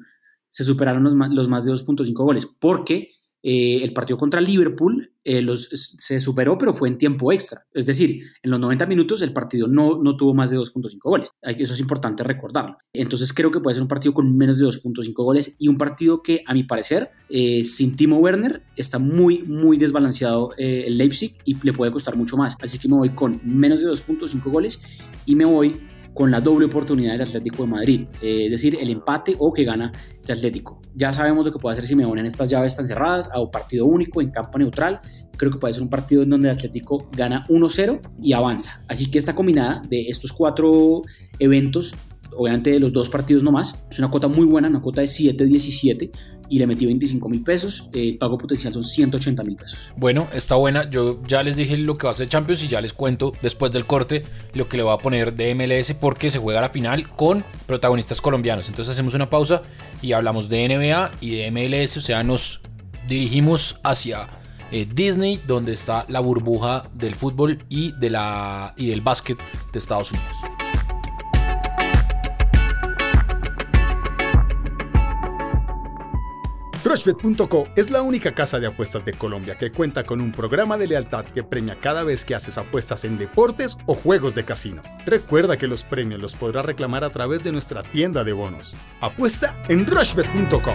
se 0.48 0.62
superaron 0.62 1.02
los 1.02 1.14
los 1.30 1.48
más 1.48 1.64
de 1.64 1.72
2.5 1.72 2.12
goles, 2.14 2.46
porque 2.60 3.08
eh, 3.48 3.84
el 3.84 3.92
partido 3.92 4.18
contra 4.18 4.40
Liverpool 4.40 5.12
eh, 5.22 5.46
se 5.54 6.18
superó, 6.18 6.58
pero 6.58 6.74
fue 6.74 6.88
en 6.88 6.98
tiempo 6.98 7.30
extra. 7.30 7.64
Es 7.72 7.86
decir, 7.86 8.22
en 8.42 8.50
los 8.50 8.58
90 8.58 8.86
minutos 8.86 9.22
el 9.22 9.32
partido 9.32 9.68
no, 9.68 10.02
no 10.02 10.16
tuvo 10.16 10.34
más 10.34 10.50
de 10.50 10.58
2.5 10.58 10.98
goles. 11.00 11.30
Eso 11.42 11.72
es 11.72 11.78
importante 11.78 12.24
recordarlo. 12.24 12.76
Entonces 12.92 13.32
creo 13.32 13.52
que 13.52 13.60
puede 13.60 13.74
ser 13.74 13.84
un 13.84 13.88
partido 13.88 14.14
con 14.14 14.36
menos 14.36 14.58
de 14.58 14.66
2.5 14.66 15.12
goles 15.14 15.54
y 15.60 15.68
un 15.68 15.78
partido 15.78 16.24
que, 16.24 16.42
a 16.44 16.54
mi 16.54 16.64
parecer, 16.64 17.10
eh, 17.28 17.62
sin 17.62 17.94
Timo 17.94 18.16
Werner, 18.18 18.64
está 18.74 18.98
muy, 18.98 19.44
muy 19.44 19.76
desbalanceado 19.76 20.50
el 20.58 20.98
Leipzig 20.98 21.36
y 21.44 21.54
le 21.62 21.72
puede 21.72 21.92
costar 21.92 22.16
mucho 22.16 22.36
más. 22.36 22.56
Así 22.60 22.80
que 22.80 22.88
me 22.88 22.96
voy 22.96 23.10
con 23.10 23.40
menos 23.44 23.80
de 23.80 23.86
2.5 23.86 24.42
goles 24.50 24.80
y 25.24 25.36
me 25.36 25.44
voy 25.44 25.76
con 26.16 26.30
la 26.30 26.40
doble 26.40 26.64
oportunidad 26.64 27.12
del 27.12 27.20
Atlético 27.20 27.64
de 27.64 27.68
Madrid, 27.68 28.06
eh, 28.22 28.46
es 28.46 28.50
decir, 28.50 28.78
el 28.80 28.88
empate 28.88 29.34
o 29.38 29.52
que 29.52 29.64
gana 29.64 29.92
el 30.24 30.32
Atlético. 30.32 30.80
Ya 30.94 31.12
sabemos 31.12 31.44
lo 31.44 31.52
que 31.52 31.58
puede 31.58 31.74
hacer 31.74 31.86
Simeone 31.86 32.22
en 32.22 32.26
estas 32.26 32.48
llaves 32.48 32.74
tan 32.74 32.86
cerradas, 32.86 33.28
a 33.30 33.38
un 33.38 33.50
partido 33.50 33.84
único, 33.84 34.22
en 34.22 34.30
campo 34.30 34.58
neutral. 34.58 35.00
Creo 35.36 35.52
que 35.52 35.58
puede 35.58 35.74
ser 35.74 35.82
un 35.82 35.90
partido 35.90 36.22
en 36.22 36.30
donde 36.30 36.48
el 36.48 36.56
Atlético 36.56 37.06
gana 37.14 37.44
1-0 37.48 38.00
y 38.22 38.32
avanza. 38.32 38.82
Así 38.88 39.10
que 39.10 39.18
esta 39.18 39.34
combinada 39.34 39.82
de 39.90 40.08
estos 40.08 40.32
cuatro 40.32 41.02
eventos 41.38 41.94
obviamente 42.36 42.70
de 42.70 42.80
los 42.80 42.92
dos 42.92 43.08
partidos 43.08 43.42
nomás. 43.42 43.86
Es 43.90 43.98
una 43.98 44.10
cuota 44.10 44.28
muy 44.28 44.46
buena, 44.46 44.68
una 44.68 44.80
cuota 44.80 45.00
de 45.00 45.06
7.17 45.06 46.10
y 46.48 46.58
le 46.58 46.66
metí 46.66 46.86
25 46.86 47.28
mil 47.28 47.42
pesos. 47.42 47.88
El 47.92 48.18
pago 48.18 48.38
potencial 48.38 48.72
son 48.72 48.84
180 48.84 49.42
mil 49.44 49.56
pesos. 49.56 49.78
Bueno, 49.96 50.28
está 50.32 50.56
buena. 50.56 50.88
Yo 50.90 51.22
ya 51.26 51.42
les 51.42 51.56
dije 51.56 51.76
lo 51.76 51.98
que 51.98 52.06
va 52.06 52.12
a 52.12 52.14
hacer 52.14 52.28
Champions 52.28 52.62
y 52.62 52.68
ya 52.68 52.80
les 52.80 52.92
cuento 52.92 53.32
después 53.42 53.72
del 53.72 53.86
corte 53.86 54.22
lo 54.54 54.68
que 54.68 54.76
le 54.76 54.82
va 54.82 54.94
a 54.94 54.98
poner 54.98 55.34
de 55.34 55.54
MLS 55.54 55.94
porque 55.94 56.30
se 56.30 56.38
juega 56.38 56.60
la 56.60 56.68
final 56.68 57.10
con 57.10 57.44
protagonistas 57.66 58.20
colombianos. 58.20 58.68
Entonces 58.68 58.92
hacemos 58.92 59.14
una 59.14 59.30
pausa 59.30 59.62
y 60.02 60.12
hablamos 60.12 60.48
de 60.48 60.68
NBA 60.68 61.12
y 61.20 61.36
de 61.36 61.50
MLS. 61.50 61.96
O 61.96 62.00
sea, 62.00 62.22
nos 62.22 62.60
dirigimos 63.08 63.80
hacia 63.82 64.28
eh, 64.70 64.86
Disney, 64.92 65.40
donde 65.46 65.72
está 65.72 66.04
la 66.08 66.20
burbuja 66.20 66.88
del 66.94 67.14
fútbol 67.14 67.64
y, 67.68 67.92
de 67.92 68.10
la, 68.10 68.74
y 68.76 68.88
del 68.88 69.00
básquet 69.00 69.38
de 69.72 69.78
Estados 69.78 70.12
Unidos. 70.12 70.55
Rushbet.co 76.96 77.68
es 77.76 77.90
la 77.90 78.00
única 78.00 78.34
casa 78.34 78.58
de 78.58 78.68
apuestas 78.68 79.04
de 79.04 79.12
Colombia 79.12 79.58
que 79.58 79.70
cuenta 79.70 80.04
con 80.04 80.18
un 80.18 80.32
programa 80.32 80.78
de 80.78 80.86
lealtad 80.86 81.26
que 81.26 81.42
premia 81.42 81.76
cada 81.78 82.04
vez 82.04 82.24
que 82.24 82.34
haces 82.34 82.56
apuestas 82.56 83.04
en 83.04 83.18
deportes 83.18 83.76
o 83.84 83.94
juegos 83.94 84.34
de 84.34 84.46
casino. 84.46 84.80
Recuerda 85.04 85.58
que 85.58 85.66
los 85.66 85.84
premios 85.84 86.22
los 86.22 86.32
podrás 86.32 86.64
reclamar 86.64 87.04
a 87.04 87.10
través 87.10 87.44
de 87.44 87.52
nuestra 87.52 87.82
tienda 87.82 88.24
de 88.24 88.32
bonos. 88.32 88.74
Apuesta 89.02 89.54
en 89.68 89.86
Rushbet.co. 89.86 90.72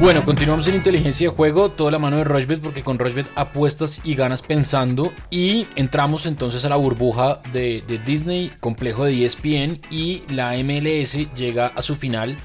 Bueno, 0.00 0.24
continuamos 0.24 0.68
en 0.68 0.74
inteligencia 0.74 1.30
de 1.30 1.34
juego, 1.34 1.70
toda 1.70 1.90
la 1.90 1.98
mano 1.98 2.18
de 2.18 2.24
Rushbet 2.24 2.60
porque 2.60 2.82
con 2.82 2.98
Rushbet 2.98 3.32
apuestas 3.36 4.02
y 4.04 4.14
ganas 4.14 4.42
pensando 4.42 5.12
y 5.30 5.66
entramos 5.76 6.26
entonces 6.26 6.64
a 6.66 6.68
la 6.68 6.76
burbuja 6.76 7.40
de, 7.52 7.82
de, 7.86 7.98
Disney, 7.98 8.52
complejo 8.60 9.04
de 9.04 9.24
ESPN 9.24 9.80
y 9.90 10.22
la 10.28 10.52
MLS 10.62 11.34
llega 11.34 11.68
a 11.68 11.80
su 11.80 11.96
final 11.96 12.36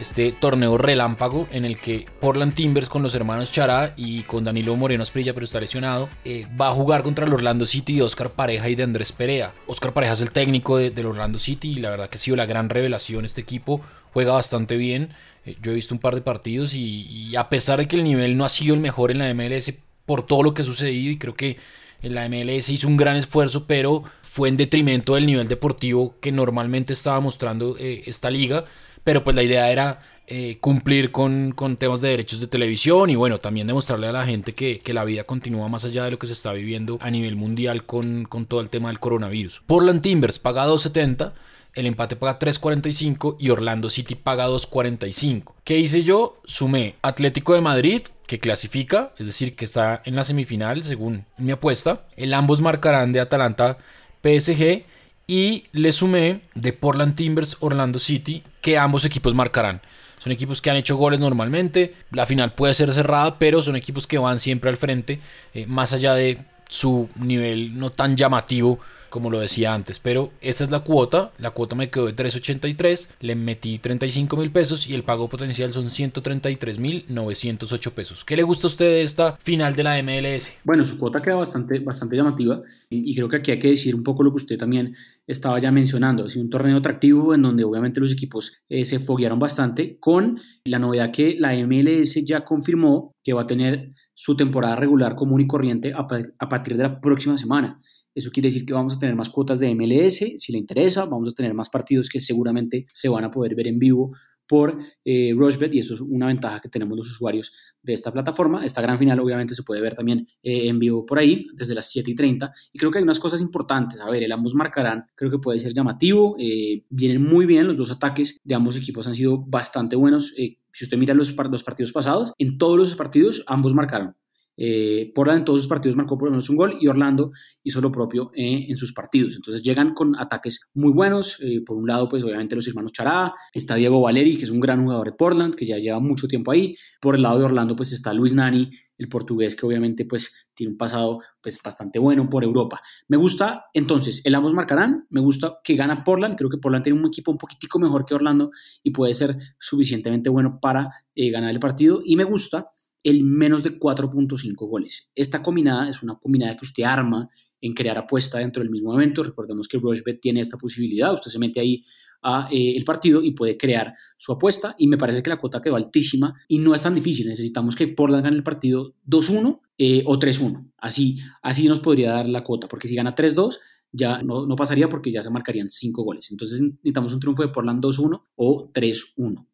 este 0.00 0.32
torneo 0.32 0.76
relámpago 0.76 1.48
en 1.50 1.64
el 1.64 1.78
que 1.78 2.06
Portland 2.20 2.54
Timbers 2.54 2.88
con 2.88 3.02
los 3.02 3.14
hermanos 3.14 3.52
Chará 3.52 3.94
y 3.96 4.22
con 4.22 4.44
Danilo 4.44 4.76
Moreno 4.76 5.02
Asprilla, 5.02 5.34
pero 5.34 5.44
está 5.44 5.60
lesionado, 5.60 6.08
eh, 6.24 6.46
va 6.60 6.68
a 6.68 6.72
jugar 6.72 7.02
contra 7.02 7.26
el 7.26 7.32
Orlando 7.32 7.66
City 7.66 7.96
de 7.96 8.02
Oscar 8.02 8.30
Pareja 8.30 8.68
y 8.68 8.74
de 8.74 8.82
Andrés 8.82 9.12
Perea. 9.12 9.54
Oscar 9.66 9.92
Pareja 9.92 10.14
es 10.14 10.20
el 10.20 10.32
técnico 10.32 10.78
del 10.78 11.06
Orlando 11.06 11.38
City 11.38 11.72
y 11.72 11.80
la 11.80 11.90
verdad 11.90 12.08
que 12.08 12.16
ha 12.16 12.20
sido 12.20 12.36
la 12.36 12.46
gran 12.46 12.68
revelación 12.68 13.24
este 13.24 13.40
equipo, 13.40 13.80
juega 14.12 14.32
bastante 14.32 14.76
bien. 14.76 15.10
Eh, 15.44 15.56
yo 15.62 15.72
he 15.72 15.74
visto 15.74 15.94
un 15.94 16.00
par 16.00 16.14
de 16.14 16.22
partidos 16.22 16.74
y, 16.74 17.06
y 17.06 17.36
a 17.36 17.48
pesar 17.48 17.78
de 17.78 17.88
que 17.88 17.96
el 17.96 18.04
nivel 18.04 18.36
no 18.36 18.44
ha 18.44 18.48
sido 18.48 18.74
el 18.74 18.80
mejor 18.80 19.10
en 19.10 19.18
la 19.18 19.32
MLS 19.32 19.72
por 20.06 20.26
todo 20.26 20.42
lo 20.42 20.54
que 20.54 20.62
ha 20.62 20.64
sucedido 20.64 21.10
y 21.12 21.18
creo 21.18 21.34
que 21.34 21.56
En 22.02 22.14
la 22.14 22.28
MLS 22.28 22.68
hizo 22.68 22.86
un 22.86 22.98
gran 22.98 23.16
esfuerzo, 23.16 23.66
pero 23.66 24.04
fue 24.20 24.50
en 24.50 24.58
detrimento 24.58 25.14
del 25.14 25.24
nivel 25.24 25.48
deportivo 25.48 26.16
que 26.20 26.32
normalmente 26.32 26.92
estaba 26.92 27.18
mostrando 27.20 27.76
eh, 27.78 28.02
esta 28.04 28.30
liga. 28.30 28.64
Pero 29.04 29.22
pues 29.22 29.36
la 29.36 29.42
idea 29.42 29.70
era 29.70 30.00
eh, 30.26 30.56
cumplir 30.60 31.12
con, 31.12 31.52
con, 31.52 31.76
temas 31.76 32.00
de 32.00 32.08
derechos 32.08 32.40
de 32.40 32.46
televisión 32.46 33.10
y 33.10 33.14
bueno, 33.14 33.38
también 33.38 33.66
demostrarle 33.66 34.08
a 34.08 34.12
la 34.12 34.24
gente 34.24 34.54
que, 34.54 34.80
que, 34.80 34.94
la 34.94 35.04
vida 35.04 35.24
continúa 35.24 35.68
más 35.68 35.84
allá 35.84 36.04
de 36.04 36.12
lo 36.12 36.18
que 36.18 36.26
se 36.26 36.32
está 36.32 36.52
viviendo 36.52 36.98
a 37.02 37.10
nivel 37.10 37.36
mundial 37.36 37.84
con, 37.84 38.24
con 38.24 38.46
todo 38.46 38.60
el 38.60 38.70
tema 38.70 38.88
del 38.88 38.98
coronavirus. 38.98 39.62
Portland 39.66 40.00
Timbers 40.00 40.38
paga 40.38 40.66
2.70 40.66 41.32
el 41.74 41.86
empate 41.86 42.16
paga 42.16 42.38
3.45 42.38 43.36
y 43.38 43.50
Orlando 43.50 43.90
City 43.90 44.14
paga 44.14 44.48
2.45. 44.48 45.54
¿Qué 45.64 45.78
hice 45.78 46.02
yo? 46.02 46.40
Sumé 46.44 46.94
Atlético 47.02 47.54
de 47.54 47.60
Madrid, 47.60 48.02
que 48.26 48.38
clasifica, 48.38 49.12
es 49.18 49.26
decir, 49.26 49.56
que 49.56 49.64
está 49.64 50.00
en 50.04 50.14
la 50.14 50.24
semifinal 50.24 50.84
según 50.84 51.24
mi 51.36 51.50
apuesta. 51.50 52.04
El 52.16 52.32
ambos 52.32 52.60
marcarán 52.60 53.12
de 53.12 53.20
Atalanta 53.20 53.78
PSG 54.22 54.84
y 55.26 55.64
le 55.72 55.92
sumé 55.92 56.42
de 56.54 56.72
Portland 56.72 57.14
Timbers 57.14 57.56
Orlando 57.60 57.98
City, 57.98 58.42
que 58.60 58.78
ambos 58.78 59.04
equipos 59.04 59.34
marcarán. 59.34 59.80
Son 60.18 60.32
equipos 60.32 60.62
que 60.62 60.70
han 60.70 60.76
hecho 60.76 60.96
goles 60.96 61.20
normalmente. 61.20 61.94
La 62.10 62.26
final 62.26 62.54
puede 62.54 62.74
ser 62.74 62.92
cerrada, 62.92 63.38
pero 63.38 63.62
son 63.62 63.76
equipos 63.76 64.06
que 64.06 64.18
van 64.18 64.40
siempre 64.40 64.70
al 64.70 64.76
frente, 64.76 65.20
eh, 65.52 65.66
más 65.66 65.92
allá 65.92 66.14
de 66.14 66.38
su 66.68 67.08
nivel 67.16 67.78
no 67.78 67.90
tan 67.90 68.16
llamativo 68.16 68.80
como 69.14 69.30
lo 69.30 69.38
decía 69.38 69.72
antes. 69.72 70.00
Pero 70.00 70.32
esa 70.40 70.64
es 70.64 70.72
la 70.72 70.80
cuota. 70.80 71.30
La 71.38 71.52
cuota 71.52 71.76
me 71.76 71.88
quedó 71.88 72.06
de 72.06 72.16
3.83. 72.16 73.10
Le 73.20 73.36
metí 73.36 73.78
35 73.78 74.36
mil 74.36 74.50
pesos 74.50 74.88
y 74.88 74.94
el 74.94 75.04
pago 75.04 75.28
potencial 75.28 75.72
son 75.72 75.88
133 75.88 76.80
mil 76.80 77.04
908 77.08 77.94
pesos. 77.94 78.24
¿Qué 78.24 78.36
le 78.36 78.42
gusta 78.42 78.66
a 78.66 78.70
usted 78.70 78.86
de 78.86 79.02
esta 79.02 79.36
final 79.36 79.76
de 79.76 79.84
la 79.84 80.02
MLS? 80.02 80.54
Bueno, 80.64 80.84
su 80.84 80.98
cuota 80.98 81.22
queda 81.22 81.36
bastante, 81.36 81.78
bastante 81.78 82.16
llamativa 82.16 82.60
y, 82.90 83.14
creo 83.14 83.28
que 83.28 83.36
aquí 83.36 83.52
hay 83.52 83.60
que 83.60 83.68
decir 83.68 83.94
un 83.94 84.02
poco 84.02 84.24
lo 84.24 84.32
que 84.32 84.38
usted 84.38 84.58
también 84.58 84.96
estaba 85.26 85.58
ya 85.58 85.72
mencionando. 85.72 86.26
Es 86.26 86.36
un 86.36 86.50
torneo 86.50 86.78
atractivo 86.78 87.34
en 87.34 87.42
donde 87.42 87.64
obviamente 87.64 88.00
los 88.00 88.12
equipos 88.12 88.58
eh, 88.68 88.84
se 88.84 88.98
foguearon 88.98 89.38
bastante 89.38 89.98
con 89.98 90.38
la 90.64 90.78
novedad 90.78 91.10
que 91.10 91.36
la 91.38 91.54
MLS 91.66 92.24
ya 92.24 92.44
confirmó 92.44 93.12
que 93.22 93.32
va 93.32 93.42
a 93.42 93.46
tener 93.46 93.92
su 94.14 94.36
temporada 94.36 94.76
regular 94.76 95.16
común 95.16 95.40
y 95.40 95.46
corriente 95.46 95.92
a 95.94 96.48
partir 96.48 96.76
de 96.76 96.82
la 96.82 97.00
próxima 97.00 97.36
semana. 97.36 97.80
Eso 98.14 98.30
quiere 98.30 98.46
decir 98.46 98.64
que 98.64 98.72
vamos 98.72 98.94
a 98.94 98.98
tener 98.98 99.16
más 99.16 99.28
cuotas 99.28 99.58
de 99.58 99.74
MLS, 99.74 100.18
si 100.36 100.52
le 100.52 100.58
interesa, 100.58 101.04
vamos 101.04 101.30
a 101.30 101.32
tener 101.32 101.52
más 101.52 101.68
partidos 101.68 102.08
que 102.08 102.20
seguramente 102.20 102.86
se 102.92 103.08
van 103.08 103.24
a 103.24 103.30
poder 103.30 103.56
ver 103.56 103.66
en 103.66 103.80
vivo 103.80 104.12
por 104.46 104.78
eh, 105.04 105.32
Rushbet 105.36 105.74
y 105.74 105.78
eso 105.78 105.94
es 105.94 106.00
una 106.00 106.26
ventaja 106.26 106.60
que 106.60 106.68
tenemos 106.68 106.96
los 106.96 107.10
usuarios 107.10 107.52
de 107.82 107.92
esta 107.92 108.12
plataforma. 108.12 108.64
Esta 108.64 108.82
gran 108.82 108.98
final 108.98 109.20
obviamente 109.20 109.54
se 109.54 109.62
puede 109.62 109.80
ver 109.80 109.94
también 109.94 110.26
eh, 110.42 110.68
en 110.68 110.78
vivo 110.78 111.04
por 111.06 111.18
ahí 111.18 111.46
desde 111.54 111.74
las 111.74 111.90
7 111.90 112.10
y 112.10 112.14
30 112.14 112.52
y 112.72 112.78
creo 112.78 112.90
que 112.90 112.98
hay 112.98 113.04
unas 113.04 113.20
cosas 113.20 113.40
importantes. 113.40 114.00
A 114.00 114.10
ver, 114.10 114.22
el 114.22 114.32
ambos 114.32 114.54
marcarán, 114.54 115.06
creo 115.14 115.30
que 115.30 115.38
puede 115.38 115.60
ser 115.60 115.72
llamativo, 115.72 116.36
eh, 116.38 116.84
vienen 116.88 117.22
muy 117.22 117.46
bien 117.46 117.66
los 117.66 117.76
dos 117.76 117.90
ataques 117.90 118.40
de 118.44 118.54
ambos 118.54 118.76
equipos 118.76 119.06
han 119.06 119.14
sido 119.14 119.38
bastante 119.38 119.96
buenos. 119.96 120.34
si 120.36 120.84
usted 120.84 120.96
mira 120.96 121.14
los, 121.14 121.34
los 121.34 121.64
partidos 121.64 121.92
pasados, 121.92 122.32
en 122.38 122.58
todos 122.58 122.78
los 122.78 122.94
partidos 122.94 123.44
ambos 123.46 123.74
marcaron. 123.74 124.16
Eh, 124.56 125.10
Portland 125.14 125.40
en 125.40 125.44
todos 125.44 125.60
sus 125.60 125.68
partidos 125.68 125.96
marcó 125.96 126.16
por 126.16 126.28
lo 126.28 126.32
menos 126.32 126.48
un 126.48 126.56
gol 126.56 126.76
y 126.80 126.86
Orlando 126.86 127.32
hizo 127.62 127.80
lo 127.80 127.90
propio 127.90 128.30
eh, 128.34 128.66
en 128.68 128.76
sus 128.76 128.92
partidos. 128.92 129.34
Entonces 129.34 129.62
llegan 129.62 129.94
con 129.94 130.18
ataques 130.18 130.60
muy 130.74 130.92
buenos. 130.92 131.38
Eh, 131.40 131.62
por 131.64 131.76
un 131.76 131.86
lado, 131.86 132.08
pues 132.08 132.22
obviamente 132.24 132.56
los 132.56 132.66
hermanos 132.68 132.92
Chará, 132.92 133.34
está 133.52 133.74
Diego 133.74 134.00
Valeri, 134.00 134.36
que 134.36 134.44
es 134.44 134.50
un 134.50 134.60
gran 134.60 134.82
jugador 134.82 135.06
de 135.06 135.12
Portland, 135.12 135.54
que 135.54 135.66
ya 135.66 135.78
lleva 135.78 136.00
mucho 136.00 136.28
tiempo 136.28 136.52
ahí. 136.52 136.74
Por 137.00 137.16
el 137.16 137.22
lado 137.22 137.38
de 137.38 137.44
Orlando, 137.46 137.76
pues 137.76 137.92
está 137.92 138.12
Luis 138.12 138.34
Nani, 138.34 138.70
el 138.96 139.08
portugués, 139.08 139.56
que 139.56 139.66
obviamente 139.66 140.04
pues 140.04 140.50
tiene 140.54 140.70
un 140.72 140.78
pasado 140.78 141.18
pues 141.42 141.58
bastante 141.62 141.98
bueno 141.98 142.28
por 142.30 142.44
Europa. 142.44 142.80
Me 143.08 143.16
gusta, 143.16 143.64
entonces, 143.74 144.24
el 144.24 144.36
ambos 144.36 144.54
marcarán, 144.54 145.06
me 145.10 145.20
gusta 145.20 145.56
que 145.64 145.74
gana 145.74 146.04
Portland, 146.04 146.36
creo 146.36 146.48
que 146.48 146.58
Portland 146.58 146.84
tiene 146.84 147.00
un 147.00 147.06
equipo 147.06 147.32
un 147.32 147.38
poquitico 147.38 147.80
mejor 147.80 148.06
que 148.06 148.14
Orlando 148.14 148.52
y 148.84 148.92
puede 148.92 149.14
ser 149.14 149.36
suficientemente 149.58 150.30
bueno 150.30 150.60
para 150.60 150.90
ganar 151.16 151.50
el 151.50 151.60
partido 151.60 152.02
y 152.04 152.14
me 152.16 152.24
gusta 152.24 152.68
el 153.04 153.22
menos 153.22 153.62
de 153.62 153.78
4.5 153.78 154.68
goles. 154.68 155.12
Esta 155.14 155.42
combinada 155.42 155.88
es 155.88 156.02
una 156.02 156.16
combinada 156.16 156.56
que 156.56 156.64
usted 156.64 156.82
arma 156.82 157.28
en 157.60 157.74
crear 157.74 157.96
apuesta 157.96 158.38
dentro 158.38 158.62
del 158.62 158.70
mismo 158.70 158.94
evento. 158.94 159.22
Recordemos 159.22 159.68
que 159.68 159.78
Rushbet 159.78 160.20
tiene 160.20 160.40
esta 160.40 160.58
posibilidad. 160.58 161.14
Usted 161.14 161.30
se 161.30 161.38
mete 161.38 161.60
ahí 161.60 161.82
a 162.22 162.48
eh, 162.50 162.74
el 162.76 162.84
partido 162.84 163.22
y 163.22 163.32
puede 163.32 163.56
crear 163.56 163.94
su 164.16 164.32
apuesta 164.32 164.74
y 164.78 164.86
me 164.88 164.96
parece 164.96 165.22
que 165.22 165.30
la 165.30 165.38
cuota 165.38 165.60
quedó 165.62 165.76
altísima 165.76 166.34
y 166.48 166.58
no 166.58 166.74
es 166.74 166.80
tan 166.80 166.94
difícil. 166.94 167.28
Necesitamos 167.28 167.76
que 167.76 167.88
Portland 167.88 168.24
gane 168.24 168.36
el 168.36 168.42
partido 168.42 168.94
2-1 169.06 169.60
eh, 169.78 170.02
o 170.06 170.18
3-1. 170.18 170.72
Así, 170.78 171.18
así 171.42 171.68
nos 171.68 171.80
podría 171.80 172.12
dar 172.12 172.28
la 172.28 172.42
cuota, 172.42 172.68
porque 172.68 172.88
si 172.88 172.96
gana 172.96 173.14
3-2 173.14 173.58
ya 173.92 174.22
no, 174.22 174.46
no 174.46 174.56
pasaría 174.56 174.88
porque 174.88 175.12
ya 175.12 175.22
se 175.22 175.30
marcarían 175.30 175.70
5 175.70 176.02
goles. 176.02 176.30
Entonces 176.30 176.60
necesitamos 176.60 177.12
un 177.12 177.20
triunfo 177.20 177.42
de 177.42 177.48
Portland 177.48 177.82
2-1 177.82 178.22
o 178.36 178.72
3-1 178.72 179.46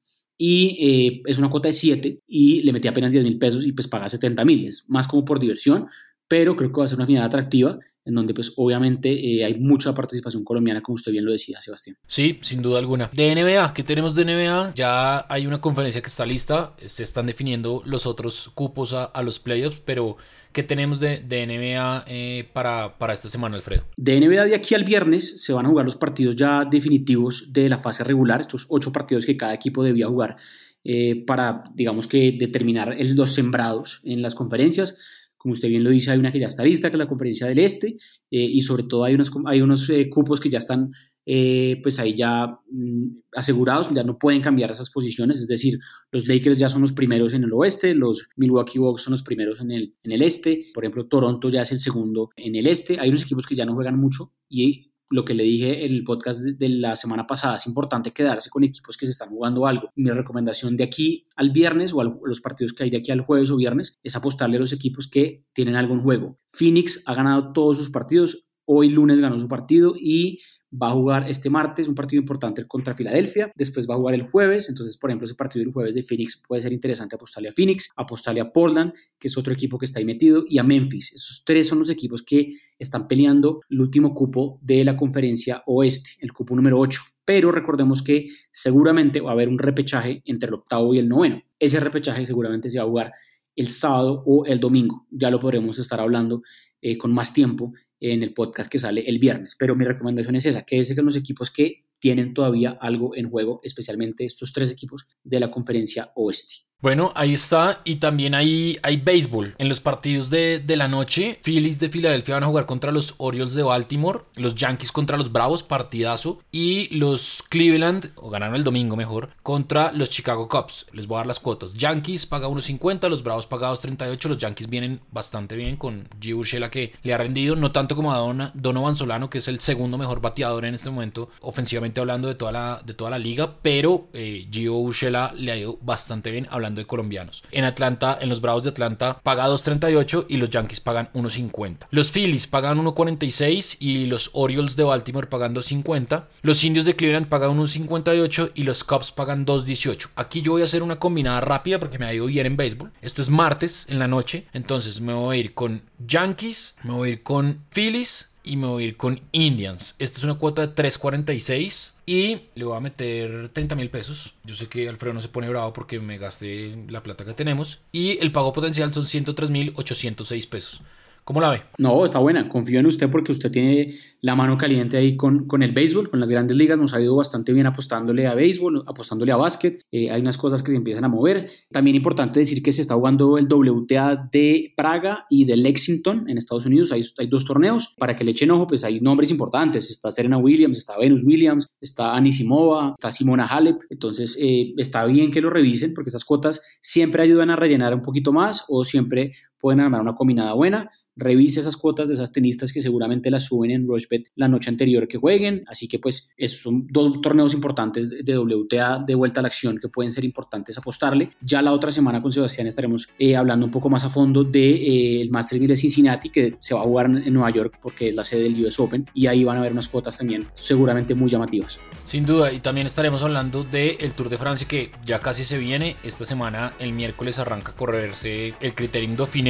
y 0.43 0.79
eh, 0.81 1.23
es 1.27 1.37
una 1.37 1.51
cuota 1.51 1.69
de 1.69 1.75
7 1.75 2.21
y 2.27 2.63
le 2.63 2.73
metí 2.73 2.89
apenas 2.89 3.11
10 3.11 3.25
mil 3.25 3.39
pesos 3.39 3.67
y 3.67 3.73
pues 3.73 3.89
paga 3.89 4.09
70 4.09 4.43
mil. 4.47 4.67
Es 4.69 4.89
más 4.89 5.07
como 5.07 5.23
por 5.23 5.39
diversión, 5.39 5.89
pero 6.29 6.57
creo 6.57 6.73
que 6.73 6.79
va 6.79 6.87
a 6.87 6.89
ser 6.89 6.97
una 6.97 7.07
final 7.07 7.25
atractiva 7.25 7.79
en 8.11 8.17
donde 8.17 8.35
pues 8.35 8.53
obviamente 8.57 9.11
eh, 9.11 9.45
hay 9.45 9.55
mucha 9.55 9.95
participación 9.95 10.45
colombiana, 10.45 10.83
como 10.83 10.97
usted 10.97 11.13
bien 11.13 11.25
lo 11.25 11.33
decía, 11.33 11.61
Sebastián. 11.61 11.97
Sí, 12.07 12.39
sin 12.43 12.61
duda 12.61 12.79
alguna. 12.79 13.11
De 13.13 13.35
NBA, 13.35 13.73
¿qué 13.73 13.83
tenemos 13.83 14.15
de 14.15 14.25
NBA? 14.25 14.75
Ya 14.75 15.27
hay 15.29 15.47
una 15.47 15.61
conferencia 15.61 16.03
que 16.03 16.09
está 16.09 16.27
lista, 16.27 16.75
se 16.85 17.03
están 17.03 17.27
definiendo 17.27 17.83
los 17.87 18.07
otros 18.07 18.51
cupos 18.55 18.93
a, 18.93 19.05
a 19.05 19.23
los 19.23 19.39
playoffs, 19.39 19.81
pero 19.85 20.17
¿qué 20.53 20.63
tenemos 20.63 21.01
de, 21.01 21.19
de 21.19 21.47
NBA 21.47 22.05
eh, 22.09 22.49
para, 22.53 22.99
para 22.99 23.13
esta 23.13 23.29
semana, 23.29 23.57
Alfredo? 23.57 23.85
De 23.97 24.21
NBA 24.21 24.47
de 24.47 24.55
aquí 24.55 24.75
al 24.75 24.85
viernes 24.85 25.43
se 25.43 25.53
van 25.53 25.67
a 25.67 25.69
jugar 25.69 25.85
los 25.85 25.97
partidos 25.97 26.37
ya 26.37 26.65
definitivos 26.65 27.53
de 27.53 27.69
la 27.69 27.79
fase 27.79 28.05
regular, 28.05 28.41
estos 28.41 28.67
ocho 28.69 28.93
partidos 28.93 29.25
que 29.25 29.37
cada 29.37 29.55
equipo 29.55 29.83
debía 29.83 30.07
jugar. 30.07 30.37
Eh, 30.83 31.25
para, 31.27 31.65
digamos 31.75 32.07
que, 32.09 32.33
determinar 32.33 32.97
los 32.99 33.33
sembrados 33.33 34.01
en 34.05 34.23
las 34.23 34.35
conferencias. 34.35 34.97
Como 35.41 35.53
usted 35.53 35.69
bien 35.69 35.83
lo 35.83 35.89
dice, 35.89 36.11
hay 36.11 36.19
una 36.19 36.31
que 36.31 36.39
ya 36.39 36.49
está 36.49 36.63
lista, 36.63 36.91
que 36.91 36.97
es 36.97 36.99
la 36.99 37.09
conferencia 37.09 37.47
del 37.47 37.61
Este, 37.61 37.97
eh, 38.31 38.45
y 38.45 38.61
sobre 38.61 38.83
todo 38.83 39.05
hay 39.05 39.15
unos, 39.15 39.31
hay 39.47 39.63
unos 39.63 39.89
eh, 39.89 40.11
cupos 40.11 40.39
que 40.39 40.51
ya 40.51 40.59
están 40.59 40.93
eh, 41.25 41.81
pues 41.83 41.99
ahí 41.99 42.15
ya 42.15 42.59
mm, 42.71 43.07
asegurados, 43.33 43.89
ya 43.95 44.03
no 44.03 44.19
pueden 44.19 44.43
cambiar 44.43 44.71
esas 44.71 44.91
posiciones, 44.91 45.41
es 45.41 45.49
decir, 45.49 45.79
los 46.13 46.27
Lakers 46.29 46.59
ya 46.59 46.69
son 46.69 46.83
los 46.83 46.93
primeros 46.93 47.33
en 47.33 47.45
el 47.45 47.53
oeste, 47.55 47.95
los 47.95 48.29
Milwaukee 48.37 48.79
Bucks 48.79 49.03
son 49.03 49.13
los 49.13 49.23
primeros 49.23 49.61
en 49.61 49.71
el, 49.71 49.95
en 50.03 50.13
el 50.13 50.21
este, 50.21 50.61
por 50.75 50.85
ejemplo, 50.85 51.07
Toronto 51.07 51.49
ya 51.49 51.63
es 51.63 51.73
el 51.73 51.79
segundo 51.79 52.31
en 52.37 52.55
el 52.57 52.67
este, 52.67 53.01
hay 53.01 53.09
unos 53.09 53.23
equipos 53.23 53.47
que 53.47 53.55
ya 53.55 53.65
no 53.65 53.75
juegan 53.75 53.99
mucho 53.99 54.33
y 54.49 54.90
lo 55.11 55.25
que 55.25 55.35
le 55.35 55.43
dije 55.43 55.85
en 55.85 55.93
el 55.93 56.05
podcast 56.05 56.41
de 56.41 56.69
la 56.69 56.95
semana 56.95 57.27
pasada, 57.27 57.57
es 57.57 57.67
importante 57.67 58.13
quedarse 58.13 58.49
con 58.49 58.63
equipos 58.63 58.97
que 58.97 59.07
se 59.07 59.13
están 59.13 59.31
jugando 59.31 59.67
algo. 59.67 59.91
Mi 59.97 60.11
recomendación 60.11 60.77
de 60.77 60.85
aquí 60.85 61.25
al 61.37 61.51
viernes 61.51 61.93
o 61.93 62.01
a 62.01 62.05
los 62.05 62.41
partidos 62.41 62.73
que 62.73 62.85
hay 62.85 62.91
de 62.91 62.99
aquí 62.99 63.11
al 63.11 63.23
jueves 63.23 63.51
o 63.51 63.57
viernes 63.57 63.99
es 64.05 64.15
apostarle 64.15 64.57
a 64.57 64.61
los 64.61 64.73
equipos 64.73 65.09
que 65.09 65.45
tienen 65.53 65.75
algo 65.75 65.95
en 65.95 66.01
juego. 66.01 66.39
Phoenix 66.49 67.03
ha 67.07 67.15
ganado 67.15 67.53
todos 67.53 67.77
sus 67.77 67.91
partidos, 67.91 68.47
hoy 68.65 68.89
lunes 68.89 69.21
ganó 69.21 69.39
su 69.41 69.49
partido 69.49 69.95
y 69.99 70.39
va 70.73 70.89
a 70.89 70.93
jugar 70.93 71.29
este 71.29 71.51
martes 71.51 71.89
un 71.89 71.95
partido 71.95 72.21
importante 72.21 72.67
contra 72.67 72.95
Filadelfia, 72.95 73.53
después 73.55 73.89
va 73.89 73.95
a 73.95 73.99
jugar 73.99 74.15
el 74.15 74.23
jueves, 74.23 74.69
entonces 74.69 74.97
por 74.97 75.11
ejemplo 75.11 75.25
ese 75.25 75.35
partido 75.35 75.65
del 75.65 75.73
jueves 75.73 75.95
de 75.95 76.03
Phoenix 76.03 76.41
puede 76.47 76.63
ser 76.63 76.73
interesante 76.73 77.17
apostarle 77.17 77.49
a 77.49 77.53
Phoenix, 77.53 77.89
apostarle 77.97 78.41
a 78.41 78.53
Portland, 78.53 78.93
que 79.19 79.29
es 79.29 79.37
otro 79.37 79.53
equipo 79.53 79.79
que 79.79 79.87
está 79.87 79.99
ahí 79.99 80.05
metido, 80.05 80.45
y 80.49 80.59
a 80.59 80.63
Memphis. 80.63 81.13
Esos 81.13 81.43
tres 81.45 81.67
son 81.67 81.79
los 81.79 81.91
equipos 81.91 82.23
que 82.23 82.49
están 82.79 83.09
peleando 83.09 83.61
el 83.69 83.81
último 83.81 84.15
cupo 84.15 84.59
de 84.63 84.85
la 84.85 84.97
conferencia 84.97 85.63
oeste, 85.67 86.11
el 86.21 86.33
cupo 86.33 86.55
número 86.55 86.79
8. 86.79 87.01
Pero 87.25 87.53
recordemos 87.53 88.03
que 88.03 88.27
seguramente 88.51 89.21
va 89.21 89.31
a 89.31 89.33
haber 89.35 89.49
un 89.49 89.59
repechaje 89.59 90.23
entre 90.25 90.49
el 90.49 90.55
octavo 90.55 90.95
y 90.95 90.99
el 90.99 91.09
noveno. 91.09 91.43
Ese 91.59 91.79
repechaje 91.79 92.27
seguramente 92.27 92.71
se 92.71 92.79
va 92.79 92.85
a 92.85 92.89
jugar 92.89 93.13
el 93.55 93.69
sábado 93.69 94.23
o 94.27 94.47
el 94.47 94.59
domingo. 94.59 95.07
Ya 95.11 95.31
lo 95.31 95.39
podremos 95.39 95.79
estar 95.79 96.01
hablando 96.01 96.43
eh, 96.81 96.97
con 96.97 97.13
más 97.13 97.33
tiempo 97.33 97.73
en 98.01 98.23
el 98.23 98.33
podcast 98.33 98.71
que 98.71 98.79
sale 98.79 99.03
el 99.09 99.19
viernes. 99.19 99.55
Pero 99.59 99.77
mi 99.77 99.85
recomendación 99.85 100.37
es 100.37 100.47
esa, 100.47 100.65
quédese 100.65 100.97
con 100.97 101.05
los 101.05 101.17
equipos 101.17 101.51
que 101.51 101.85
tienen 101.99 102.35
todavía 102.35 102.71
algo 102.81 103.15
en 103.15 103.29
juego, 103.29 103.61
especialmente 103.63 104.25
estos 104.25 104.53
tres 104.53 104.71
equipos 104.71 105.07
de 105.23 105.41
la 105.41 105.51
conferencia 105.51 106.11
oeste. 106.15 106.70
Bueno, 106.83 107.13
ahí 107.15 107.35
está. 107.35 107.83
Y 107.85 107.97
también 107.97 108.35
hay, 108.35 108.79
hay 108.83 108.97
béisbol. 108.97 109.55
En 109.59 109.69
los 109.69 109.81
partidos 109.81 110.31
de, 110.31 110.65
la 110.67 110.89
noche, 110.89 111.39
Phillies 111.43 111.79
de 111.79 111.91
Filadelfia 111.91 112.35
van 112.35 112.45
a 112.45 112.47
jugar 112.47 112.65
contra 112.65 112.91
los 112.91 113.15
Orioles 113.19 113.55
de 113.55 113.63
Baltimore, 113.63 114.21
los 114.37 114.55
Yankees 114.55 114.91
contra 114.91 115.19
los 115.19 115.31
Bravos, 115.31 115.63
partidazo, 115.63 116.41
y 116.51 116.89
los 116.97 117.45
Cleveland, 117.51 118.13
o 118.17 118.31
ganaron 118.31 118.55
el 118.55 118.65
domingo 118.65 118.97
mejor, 118.97 119.29
contra 119.43 119.93
los 119.93 120.09
Chicago 120.09 120.49
Cubs. 120.49 120.87
Les 120.93 121.07
voy 121.07 121.17
a 121.17 121.19
dar 121.19 121.27
las 121.27 121.39
cuotas. 121.39 121.75
Yankees 121.75 122.25
paga 122.25 122.49
1.50, 122.49 123.11
los 123.11 123.23
Bravos 123.23 123.47
paga 123.47 123.71
2.38. 123.71 124.29
Los 124.29 124.39
Yankees 124.39 124.71
vienen 124.71 125.01
bastante 125.11 125.57
bien 125.57 125.77
con 125.77 126.09
G. 126.19 126.35
Urshela 126.35 126.71
que 126.71 126.95
le 127.03 127.13
ha 127.13 127.19
rendido, 127.19 127.57
no 127.57 127.73
tanto 127.73 127.95
como 127.95 128.15
a 128.15 128.19
Don, 128.19 128.53
Donovan 128.55 128.97
Solano, 128.97 129.29
que 129.29 129.39
es 129.39 129.49
el 129.49 129.61
segundo 129.61 129.99
mejor 129.99 130.23
bateador 130.23 130.65
en 130.65 130.75
este 130.75 130.89
momento, 130.89 131.29
ofensivamente 131.43 132.01
hablando 132.01 132.27
de 132.27 132.37
toda 132.37 132.53
la, 132.53 132.83
de 132.87 132.95
toda 132.95 133.11
la 133.11 133.19
liga, 133.19 133.57
pero 133.61 134.09
eh, 134.15 134.49
Gio 134.51 134.77
Urshela 134.77 135.35
le 135.37 135.53
ha 135.53 135.57
ido 135.59 135.79
bastante 135.83 136.31
bien 136.31 136.47
hablando 136.51 136.70
de 136.75 136.87
colombianos. 136.87 137.45
En 137.53 137.65
Atlanta, 137.65 138.19
en 138.21 138.29
los 138.29 138.41
Bravos 138.41 138.65
de 138.65 138.71
Atlanta, 138.71 139.21
paga 139.23 139.49
2.38 139.49 140.27
y 140.29 140.37
los 140.37 140.51
Yankees 140.51 140.81
pagan 140.81 141.09
1.50. 141.15 141.87
Los 141.91 142.11
Phillies 142.11 142.47
pagan 142.47 142.79
1.46 142.79 143.77
y 143.81 144.07
los 144.07 144.31
Orioles 144.33 144.77
de 144.77 144.85
Baltimore 144.85 145.27
pagan 145.27 145.55
2.50. 145.55 146.25
Los 146.43 146.65
Indios 146.65 146.85
de 146.85 146.97
Cleveland 146.97 147.29
pagan 147.29 147.59
1.58 147.59 148.53
y 148.55 148.63
los 148.63 148.85
Cubs 148.85 149.13
pagan 149.13 149.45
2.18. 149.45 150.11
Aquí 150.17 150.43
yo 150.43 150.53
voy 150.53 150.63
a 150.63 150.67
hacer 150.67 150.83
una 150.83 150.99
combinada 150.99 151.41
rápida 151.41 151.79
porque 151.79 151.99
me 151.99 152.07
ha 152.07 152.15
ido 152.15 152.27
bien 152.27 152.47
en 152.47 152.57
béisbol. 152.57 152.93
Esto 153.03 153.23
es 153.23 153.31
martes 153.31 153.87
en 153.89 153.99
la 153.99 154.09
noche, 154.09 154.47
entonces 154.53 155.01
me 155.01 155.13
voy 155.13 155.37
a 155.37 155.41
ir 155.41 155.55
con 155.55 155.83
Yankees, 155.99 156.77
me 156.83 156.93
voy 156.93 157.09
a 157.11 157.13
ir 157.13 157.23
con 157.23 157.65
Phillies 157.71 158.30
y 158.51 158.57
me 158.57 158.67
voy 158.67 158.83
a 158.83 158.87
ir 158.89 158.97
con 158.97 159.21
Indians. 159.31 159.95
Esta 160.01 160.19
es 160.19 160.25
una 160.25 160.35
cuota 160.35 160.67
de 160.67 160.75
3.46 160.75 161.93
y 162.05 162.41
le 162.57 162.65
voy 162.65 162.77
a 162.77 162.81
meter 162.81 163.49
30 163.51 163.77
mil 163.77 163.91
pesos. 163.91 164.35
Yo 164.43 164.57
sé 164.57 164.67
que 164.67 164.89
Alfredo 164.89 165.15
no 165.15 165.23
se 165.23 165.29
pone 165.29 165.49
bravo 165.49 165.73
porque 165.73 166.01
me 166.01 166.19
gasté 166.19 166.77
la 166.89 167.05
plata 167.05 167.25
que 167.25 167.33
tenemos. 167.33 167.79
Y 167.93 168.19
el 168.19 168.33
pago 168.33 168.53
potencial 168.53 168.93
son 168.93 169.07
103 169.07 169.51
mil 169.51 169.73
806 169.77 170.47
pesos. 170.49 170.83
¿Cómo 171.31 171.43
la 171.43 171.51
ve? 171.51 171.63
No, 171.79 172.05
está 172.05 172.19
buena. 172.19 172.49
Confío 172.49 172.81
en 172.81 172.87
usted 172.87 173.09
porque 173.09 173.31
usted 173.31 173.53
tiene 173.53 173.95
la 174.21 174.35
mano 174.35 174.59
caliente 174.59 174.97
ahí 174.97 175.17
con, 175.17 175.47
con 175.47 175.63
el 175.63 175.71
béisbol, 175.71 176.11
con 176.11 176.19
las 176.19 176.29
grandes 176.29 176.57
ligas. 176.57 176.77
Nos 176.77 176.93
ha 176.93 177.01
ido 177.01 177.15
bastante 177.15 177.53
bien 177.53 177.67
apostándole 177.67 178.27
a 178.27 178.35
béisbol, 178.35 178.83
apostándole 178.85 179.31
a 179.31 179.37
básquet. 179.37 179.87
Eh, 179.93 180.11
hay 180.11 180.23
unas 180.23 180.37
cosas 180.37 180.61
que 180.65 180.73
se 180.73 180.77
empiezan 180.77 181.05
a 181.05 181.09
mover. 181.09 181.49
También 181.71 181.95
importante 181.95 182.41
decir 182.41 182.65
que 182.65 182.73
se 182.73 182.83
está 182.83 182.97
jugando 182.97 183.39
el 183.39 183.47
WTA 183.47 184.29
de 184.33 184.75
Praga 184.77 185.27
y 185.31 185.45
de 185.45 185.57
Lexington 185.57 186.29
en 186.29 186.37
Estados 186.37 186.67
Unidos. 186.67 186.91
Hay, 186.91 187.05
hay 187.19 187.29
dos 187.29 187.45
torneos. 187.45 187.95
Para 187.97 188.17
que 188.17 188.25
le 188.25 188.33
echen 188.33 188.51
ojo, 188.51 188.67
pues 188.67 188.83
hay 188.83 189.01
nombres 189.01 189.31
importantes. 189.31 189.89
Está 189.89 190.11
Serena 190.11 190.37
Williams, 190.37 190.79
está 190.79 190.99
Venus 190.99 191.23
Williams, 191.23 191.69
está 191.81 192.17
Anisimova, 192.17 192.97
está 192.99 193.13
Simona 193.13 193.47
Halep. 193.47 193.83
Entonces 193.89 194.37
eh, 194.43 194.75
está 194.79 195.07
bien 195.07 195.31
que 195.31 195.41
lo 195.41 195.51
revisen 195.51 195.95
porque 195.95 196.09
esas 196.09 196.25
cuotas 196.25 196.61
siempre 196.81 197.23
ayudan 197.23 197.51
a 197.51 197.57
rellenar 197.57 197.95
un 197.95 198.03
poquito 198.03 198.33
más 198.33 198.65
o 198.67 198.85
siempre 198.85 199.31
pueden 199.61 199.81
armar 199.81 200.01
una 200.01 200.15
combinada 200.15 200.55
buena. 200.55 200.91
Revise 201.17 201.61
esas 201.61 201.77
cuotas 201.77 202.09
de 202.09 202.15
esas 202.15 202.33
tenistas 202.33 202.73
que 202.73 202.81
seguramente 202.81 203.31
las 203.31 203.45
suben 203.45 203.71
en 203.71 203.87
Rushbet 203.87 204.29
la 204.37 204.49
noche 204.49 204.71
anterior 204.71 205.07
que 205.07 205.19
jueguen. 205.19 205.63
Así 205.67 205.87
que 205.87 205.99
pues 205.99 206.33
esos 206.37 206.61
son 206.61 206.87
dos 206.89 207.21
torneos 207.21 207.53
importantes 207.53 208.11
de 208.25 208.39
WTA 208.39 209.05
de 209.07 209.15
vuelta 209.15 209.41
a 209.41 209.43
la 209.43 209.49
acción 209.49 209.79
que 209.79 209.89
pueden 209.89 210.13
ser 210.13 210.25
importantes 210.25 210.79
apostarle. 210.79 211.31
Ya 211.43 211.61
la 211.63 211.73
otra 211.73 211.91
semana 211.91 212.23
con 212.23 212.33
Sebastián 212.33 212.67
estaremos 212.67 213.09
eh, 213.19 213.37
hablando 213.37 213.67
un 213.67 213.73
poco 213.73 213.91
más 213.91 214.05
a 214.05 214.11
fondo 214.11 214.45
del 214.45 214.53
de, 214.53 215.23
eh, 215.23 215.29
Masters 215.31 215.67
de 215.67 215.77
Cincinnati 215.77 216.31
que 216.31 216.57
se 216.59 216.75
va 216.75 216.81
a 216.81 216.85
jugar 216.85 217.07
en 217.07 217.33
Nueva 217.33 217.51
York 217.51 217.79
porque 217.83 218.09
es 218.09 218.15
la 218.15 218.25
sede 218.25 218.45
del 218.45 218.65
US 218.65 218.81
Open 218.81 219.07
y 219.13 219.27
ahí 219.27 219.45
van 219.45 219.57
a 219.57 219.61
haber 219.61 219.73
unas 219.73 219.89
cuotas 219.89 220.17
también 220.17 220.47
seguramente 220.55 221.15
muy 221.15 221.29
llamativas. 221.29 221.79
Sin 222.05 222.25
duda, 222.25 222.53
y 222.53 222.61
también 222.61 222.87
estaremos 222.87 223.23
hablando 223.23 223.63
del 223.65 224.15
Tour 224.15 224.31
de 224.31 224.39
Francia 224.39 224.67
que 224.67 224.91
ya 225.05 225.19
casi 225.19 225.45
se 225.45 225.59
viene. 225.59 225.97
Esta 226.03 226.25
semana, 226.25 226.73
el 226.79 226.93
miércoles, 226.93 227.39
arranca 227.39 227.73
a 227.73 227.77
correrse 227.77 228.55
el 228.61 228.75
Criterium 228.75 229.17
Dauphiné 229.17 229.50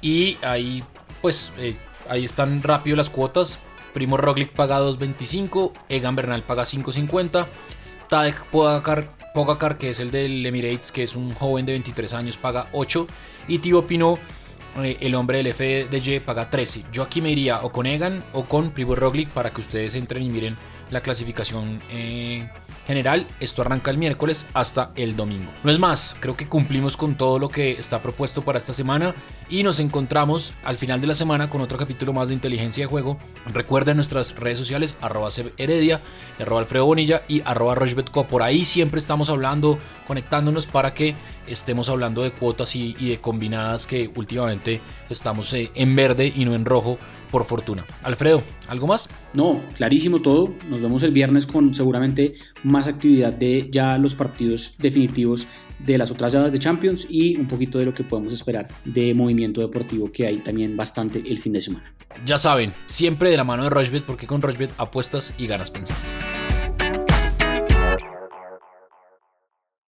y 0.00 0.38
ahí 0.42 0.82
pues 1.20 1.52
eh, 1.58 1.76
ahí 2.08 2.24
están 2.24 2.62
rápido 2.62 2.96
las 2.96 3.10
cuotas. 3.10 3.60
Primo 3.94 4.16
Roglic 4.16 4.52
paga 4.52 4.80
2.25, 4.80 5.72
Egan 5.88 6.14
Bernal 6.14 6.44
paga 6.44 6.64
5.50, 6.64 7.46
Tadej 8.08 8.44
Pogacar, 8.50 9.78
que 9.78 9.90
es 9.90 10.00
el 10.00 10.10
del 10.10 10.44
Emirates, 10.44 10.92
que 10.92 11.02
es 11.02 11.16
un 11.16 11.32
joven 11.34 11.66
de 11.66 11.72
23 11.72 12.12
años, 12.14 12.36
paga 12.36 12.68
8 12.72 13.06
y 13.48 13.58
Thibaut 13.58 13.86
Pinot, 13.86 14.18
eh, 14.82 14.98
el 15.00 15.14
hombre 15.14 15.42
del 15.42 15.52
FDG, 15.52 16.24
paga 16.24 16.50
13. 16.50 16.84
Yo 16.92 17.02
aquí 17.02 17.20
me 17.20 17.30
iría 17.30 17.62
o 17.62 17.72
con 17.72 17.86
Egan 17.86 18.24
o 18.34 18.44
con 18.44 18.70
Primo 18.70 18.94
Roglic 18.94 19.30
para 19.30 19.50
que 19.50 19.62
ustedes 19.62 19.94
entren 19.94 20.22
y 20.22 20.30
miren 20.30 20.56
la 20.90 21.00
clasificación 21.00 21.80
eh, 21.90 22.48
general. 22.86 23.26
Esto 23.38 23.62
arranca 23.62 23.90
el 23.90 23.98
miércoles 23.98 24.46
hasta 24.54 24.92
el 24.96 25.14
domingo. 25.14 25.52
No 25.62 25.70
es 25.70 25.78
más, 25.78 26.16
creo 26.20 26.36
que 26.36 26.48
cumplimos 26.48 26.96
con 26.96 27.16
todo 27.16 27.38
lo 27.38 27.50
que 27.50 27.72
está 27.72 28.00
propuesto 28.00 28.42
para 28.42 28.58
esta 28.58 28.72
semana 28.72 29.14
y 29.50 29.62
nos 29.62 29.78
encontramos 29.78 30.54
al 30.64 30.78
final 30.78 31.00
de 31.00 31.06
la 31.06 31.14
semana 31.14 31.50
con 31.50 31.60
otro 31.60 31.76
capítulo 31.76 32.12
más 32.14 32.28
de 32.28 32.34
inteligencia 32.34 32.84
de 32.84 32.88
juego. 32.88 33.18
Recuerden 33.46 33.96
nuestras 33.96 34.36
redes 34.36 34.56
sociales, 34.56 34.96
arroba 35.02 35.28
Heredia, 35.58 36.00
arroba 36.38 36.62
Alfredo 36.62 36.86
Bonilla 36.86 37.22
y 37.28 37.42
arroba 37.44 37.74
Rochbetco. 37.74 38.26
Por 38.26 38.42
ahí 38.42 38.64
siempre 38.64 38.98
estamos 38.98 39.28
hablando, 39.28 39.78
conectándonos 40.06 40.66
para 40.66 40.94
que 40.94 41.14
estemos 41.46 41.90
hablando 41.90 42.22
de 42.22 42.32
cuotas 42.32 42.74
y, 42.74 42.94
de 42.94 43.20
combinadas 43.20 43.86
que 43.86 44.10
últimamente 44.14 44.80
estamos 45.10 45.52
eh, 45.52 45.70
en 45.74 45.94
verde 45.94 46.32
y 46.34 46.44
no 46.46 46.54
en 46.54 46.64
rojo 46.64 46.98
por 47.30 47.44
fortuna. 47.44 47.84
Alfredo, 48.02 48.42
¿algo 48.68 48.86
más? 48.86 49.08
No, 49.34 49.62
clarísimo 49.76 50.20
todo. 50.20 50.52
Nos 50.68 50.80
vemos 50.80 51.02
el 51.02 51.12
viernes 51.12 51.46
con 51.46 51.74
seguramente 51.74 52.34
más 52.62 52.86
actividad 52.86 53.32
de 53.32 53.68
ya 53.70 53.98
los 53.98 54.14
partidos 54.14 54.76
definitivos 54.78 55.46
de 55.78 55.98
las 55.98 56.10
otras 56.10 56.32
llaves 56.32 56.52
de 56.52 56.58
Champions 56.58 57.06
y 57.08 57.36
un 57.36 57.46
poquito 57.46 57.78
de 57.78 57.86
lo 57.86 57.94
que 57.94 58.04
podemos 58.04 58.32
esperar 58.32 58.68
de 58.84 59.14
movimiento 59.14 59.60
deportivo 59.60 60.10
que 60.10 60.26
hay 60.26 60.38
también 60.38 60.76
bastante 60.76 61.22
el 61.26 61.38
fin 61.38 61.52
de 61.52 61.62
semana. 61.62 61.92
Ya 62.24 62.38
saben, 62.38 62.72
siempre 62.86 63.30
de 63.30 63.36
la 63.36 63.44
mano 63.44 63.64
de 63.64 63.70
Rochbet 63.70 64.04
porque 64.04 64.26
con 64.26 64.42
Rochbet 64.42 64.72
apuestas 64.78 65.34
y 65.38 65.46
ganas 65.46 65.70
pensando. 65.70 66.02